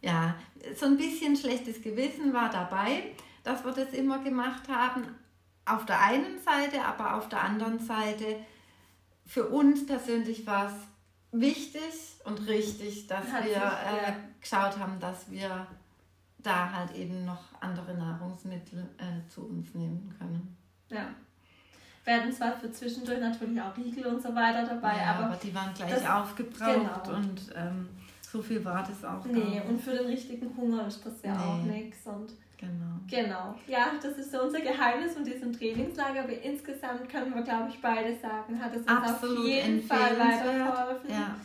[0.00, 0.34] ja,
[0.74, 3.14] so ein bisschen schlechtes Gewissen war dabei,
[3.44, 5.04] dass wir das immer gemacht haben.
[5.64, 8.36] Auf der einen Seite, aber auf der anderen Seite,
[9.26, 10.72] für uns persönlich war es
[11.32, 11.92] wichtig
[12.24, 15.66] und richtig, dass Hat wir sich, äh, geschaut haben, dass wir
[16.38, 20.56] da halt eben noch andere Nahrungsmittel äh, zu uns nehmen können.
[20.90, 21.08] Ja.
[22.04, 25.52] Werden zwar für zwischendurch natürlich auch Riegel und so weiter dabei, ja, aber, aber die
[25.52, 27.16] waren gleich das, aufgebraucht genau.
[27.16, 27.88] und ähm,
[28.22, 29.24] so viel war das auch.
[29.24, 31.42] Nee, und für den richtigen Hunger ist das ja nee.
[31.42, 32.06] auch nichts.
[32.06, 32.96] Und Genau.
[33.08, 33.54] Genau.
[33.66, 36.24] Ja, das ist so unser Geheimnis von diesem Trainingslager.
[36.24, 40.18] Aber insgesamt können wir, glaube ich, beide sagen, hat es uns Absolut auf jeden Fall
[40.18, 41.10] weitergeholfen.
[41.10, 41.36] Ja.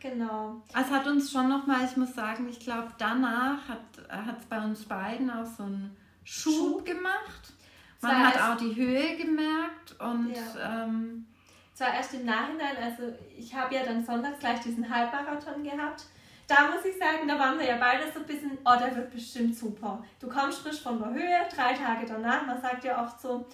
[0.00, 0.62] Genau.
[0.78, 4.84] Es hat uns schon nochmal, ich muss sagen, ich glaube, danach hat es bei uns
[4.84, 6.86] beiden auch so einen Schub, Schub.
[6.86, 7.52] gemacht.
[8.00, 10.34] Man hat auch die Höhe gemerkt und.
[10.34, 10.84] Ja.
[10.84, 11.26] Ähm,
[11.72, 13.02] zwar erst im Nachhinein, also
[13.36, 16.04] ich habe ja dann sonntags gleich diesen Halbmarathon gehabt
[16.46, 19.10] da muss ich sagen, da waren wir ja beide so ein bisschen, oh, der wird
[19.10, 20.04] bestimmt super.
[20.20, 23.46] Du kommst frisch von der Höhe, drei Tage danach, man sagt ja oft so,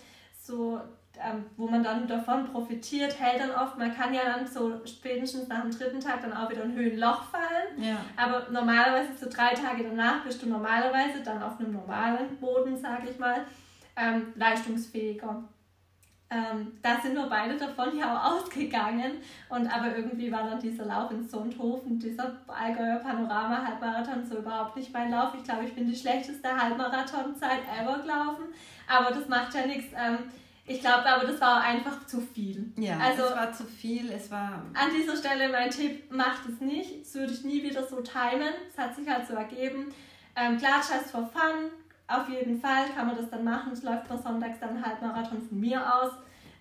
[0.43, 0.81] so
[1.23, 5.49] ähm, wo man dann davon profitiert, hält dann oft, man kann ja dann so spätestens
[5.49, 7.83] nach dem dritten Tag dann auch wieder ein Höhenloch fallen.
[7.83, 7.97] Ja.
[8.17, 13.11] Aber normalerweise so drei Tage danach bist du normalerweise dann auf einem normalen Boden, sage
[13.11, 13.45] ich mal,
[13.97, 15.45] ähm, leistungsfähiger.
[16.33, 19.19] Ähm, da sind wir beide davon ja auch ausgegangen.
[19.49, 24.77] Und aber irgendwie war dann dieser Lauf in Sonthofen, dieser Allgäuer Panorama Halbmarathon so überhaupt
[24.77, 25.35] nicht mein Lauf.
[25.37, 28.45] Ich glaube, ich bin die schlechteste Halbmarathonzeit ever gelaufen.
[28.87, 29.93] Aber das macht ja nichts.
[29.97, 30.19] Ähm,
[30.67, 32.73] ich glaube aber, das war einfach zu viel.
[32.77, 34.13] Ja, also, es war zu viel.
[34.13, 37.01] Es war an dieser Stelle mein Tipp, macht es nicht.
[37.01, 38.55] Das würde ich nie wieder so timen.
[38.71, 39.93] Es hat sich halt so ergeben.
[40.37, 41.71] Ähm, klar, just for fun,
[42.11, 43.73] auf jeden Fall kann man das dann machen.
[43.73, 46.13] Es läuft mal sonntags dann Halbmarathon von mir aus.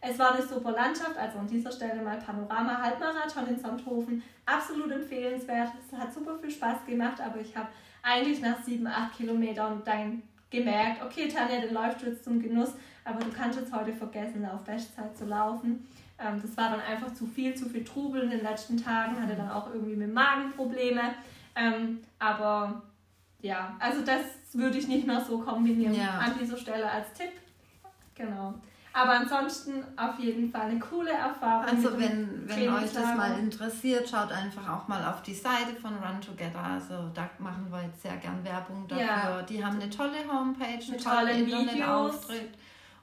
[0.01, 4.23] Es war eine super Landschaft, also an dieser Stelle mal Panorama Halbmarathon in Sonthofen.
[4.45, 5.69] Absolut empfehlenswert.
[5.85, 7.67] Es hat super viel Spaß gemacht, aber ich habe
[8.01, 12.73] eigentlich nach sieben, acht Kilometern dann gemerkt, okay, Tanja, dann läufst du jetzt zum Genuss,
[13.03, 15.85] aber du kannst jetzt heute vergessen, auf Bestzeit zu laufen.
[16.17, 19.35] Ähm, das war dann einfach zu viel, zu viel Trubel in den letzten Tagen, hatte
[19.35, 21.01] dann auch irgendwie mit Magenprobleme.
[21.55, 22.81] Ähm, aber
[23.41, 24.21] ja, also das
[24.53, 26.19] würde ich nicht mehr so kombinieren ja.
[26.19, 27.31] an dieser Stelle als Tipp.
[28.15, 28.55] Genau.
[28.91, 31.65] Aber ansonsten auf jeden Fall eine coole Erfahrung.
[31.65, 35.93] Also wenn, wenn euch das mal interessiert, schaut einfach auch mal auf die Seite von
[35.93, 36.59] Run Together.
[36.59, 39.05] Also da machen wir jetzt sehr gern Werbung dafür.
[39.05, 39.41] Ja.
[39.43, 42.49] Die haben eine tolle Homepage, einen tollen Internetauftritt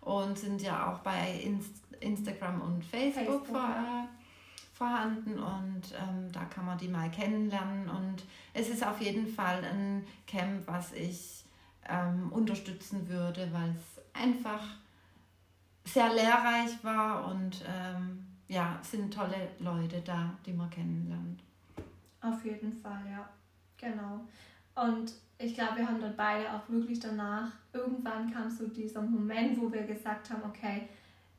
[0.00, 4.15] und sind ja auch bei Inst Instagram und Facebook, Facebook vor, äh,
[4.76, 9.64] vorhanden und ähm, da kann man die mal kennenlernen und es ist auf jeden Fall
[9.64, 11.44] ein Camp, was ich
[11.88, 14.62] ähm, unterstützen würde, weil es einfach
[15.84, 21.42] sehr lehrreich war und ähm, ja, sind tolle Leute da, die man kennenlernt.
[22.20, 23.26] Auf jeden Fall, ja.
[23.78, 24.20] Genau.
[24.74, 29.58] Und ich glaube, wir haben dann beide auch wirklich danach, irgendwann kam so dieser Moment,
[29.58, 30.88] wo wir gesagt haben, okay,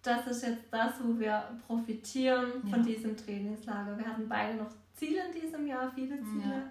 [0.07, 2.69] das ist jetzt das, wo wir profitieren ja.
[2.69, 3.97] von diesem Trainingslager.
[3.97, 6.63] Wir hatten beide noch Ziele in diesem Jahr, viele Ziele.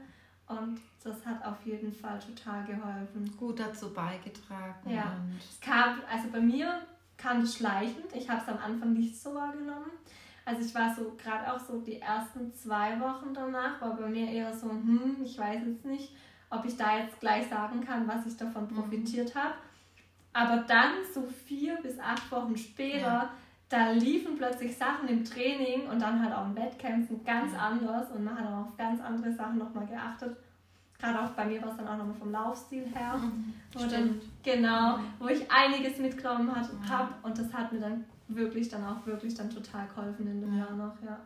[0.48, 0.56] Ja.
[0.56, 3.36] Und das hat auf jeden Fall total geholfen.
[3.36, 4.90] Gut dazu beigetragen.
[4.90, 5.16] Ja.
[5.38, 6.82] es kam, also bei mir
[7.16, 8.06] kam das schleichend.
[8.14, 9.90] Ich habe es am Anfang nicht so wahrgenommen.
[10.44, 14.30] Also ich war so gerade auch so die ersten zwei Wochen danach, war bei mir
[14.30, 16.14] eher so, hm, ich weiß jetzt nicht.
[16.48, 18.76] ob ich da jetzt gleich sagen kann, was ich davon mhm.
[18.76, 19.38] profitiert mhm.
[19.38, 19.54] habe.
[20.36, 23.30] Aber dann, so vier bis acht Wochen später, ja.
[23.70, 27.60] da liefen plötzlich Sachen im Training und dann halt auch im Wettkämpfen ganz ja.
[27.60, 30.36] anders und man hat auch auf ganz andere Sachen nochmal geachtet.
[30.98, 33.16] Gerade auch bei mir war es dann auch nochmal vom Laufstil her.
[33.16, 37.08] Mhm, wo dann, genau, wo ich einiges mitgenommen habe ja.
[37.22, 40.66] und das hat mir dann wirklich dann auch wirklich dann total geholfen in dem ja.
[40.66, 41.18] Jahr noch, ja.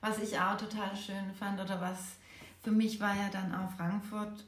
[0.00, 2.16] Was ich auch total schön fand oder was
[2.64, 4.44] für mich war ja dann auch Frankfurt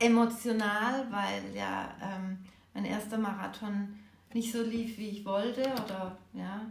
[0.00, 2.38] emotional, weil ja ähm,
[2.74, 3.98] mein erster Marathon
[4.32, 6.66] nicht so lief, wie ich wollte oder ja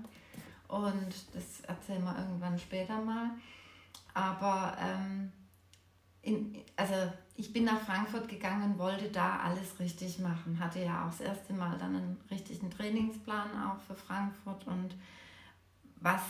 [0.70, 3.32] und das erzählen wir irgendwann später mal.
[4.14, 5.32] Aber ähm,
[6.22, 6.94] in, also
[7.36, 10.60] ich bin nach Frankfurt gegangen und wollte da alles richtig machen.
[10.60, 14.68] Hatte ja auch das erste Mal dann einen richtigen Trainingsplan auch für Frankfurt.
[14.68, 14.96] Und
[15.96, 16.22] was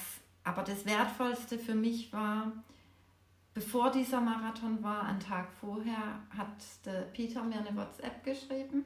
[0.45, 2.54] aber das Wertvollste für mich war,
[3.60, 6.47] bevor dieser Marathon war, einen Tag vorher, hat
[6.86, 8.86] der Peter mir eine WhatsApp geschrieben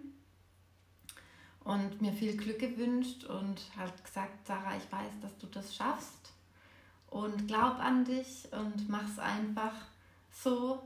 [1.63, 6.33] und mir viel Glück gewünscht und hat gesagt, Sarah, ich weiß, dass du das schaffst
[7.11, 9.75] und glaub an dich und mach's einfach
[10.31, 10.81] so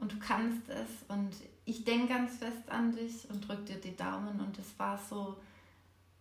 [0.00, 3.96] und du kannst es und ich denke ganz fest an dich und drück dir die
[3.96, 4.40] Daumen.
[4.40, 5.36] Und es war so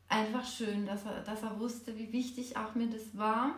[0.09, 3.55] einfach schön, dass er, dass er wusste, wie wichtig auch mir das war.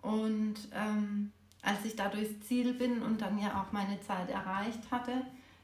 [0.00, 1.32] Und ähm,
[1.62, 5.22] als ich da durchs Ziel bin und dann ja auch meine Zeit erreicht hatte,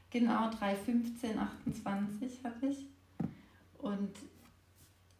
[0.09, 2.85] genau 3,15, 28 hatte ich
[3.77, 4.11] und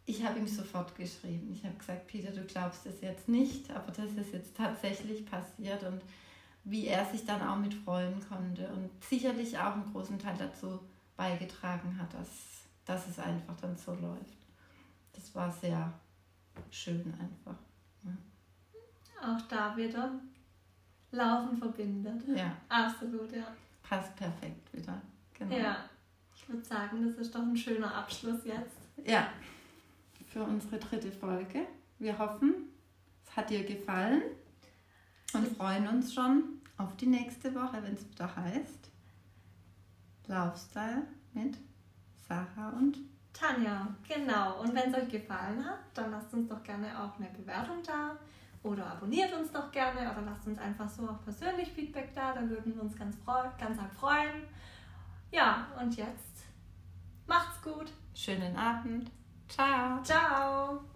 [0.06, 1.52] ich habe ihm sofort geschrieben.
[1.52, 5.84] Ich habe gesagt, Peter, du glaubst es jetzt nicht, aber das ist jetzt tatsächlich passiert
[5.84, 6.02] und
[6.64, 10.80] wie er sich dann auch mit freuen konnte und sicherlich auch einen großen Teil dazu
[11.16, 12.30] beigetragen hat, dass,
[12.86, 14.38] dass es einfach dann so läuft.
[15.14, 15.94] Das war sehr
[16.72, 17.58] schön einfach.
[18.04, 19.36] Ja.
[19.36, 20.12] Auch da wieder
[21.16, 22.22] Laufen verbindet.
[22.36, 22.56] Ja.
[22.70, 23.48] Absolut, ja.
[23.84, 25.02] Passt perfekt wieder.
[25.34, 25.56] Genau.
[25.56, 25.78] Ja.
[26.36, 28.78] Ich würde sagen, das ist doch ein schöner Abschluss jetzt.
[29.04, 29.30] Ja.
[30.28, 31.66] Für unsere dritte Folge.
[31.98, 32.54] Wir hoffen,
[33.26, 34.22] es hat dir gefallen
[35.34, 38.90] und freuen uns schon auf die nächste Woche, wenn es wieder heißt
[40.28, 41.04] Laufstyle
[41.34, 41.58] mit
[42.28, 42.98] Sarah und
[43.32, 43.88] Tanja.
[44.08, 44.62] Genau.
[44.62, 48.18] Und wenn es euch gefallen hat, dann lasst uns doch gerne auch eine Bewertung da
[48.66, 52.34] oder abonniert uns doch gerne oder lasst uns einfach so auch persönlich Feedback da.
[52.34, 54.44] Da würden wir uns ganz, ganz arg freuen.
[55.32, 56.46] Ja, und jetzt
[57.28, 57.92] macht's gut.
[58.14, 59.12] Schönen Abend.
[59.48, 60.02] Ciao.
[60.04, 60.95] Ciao.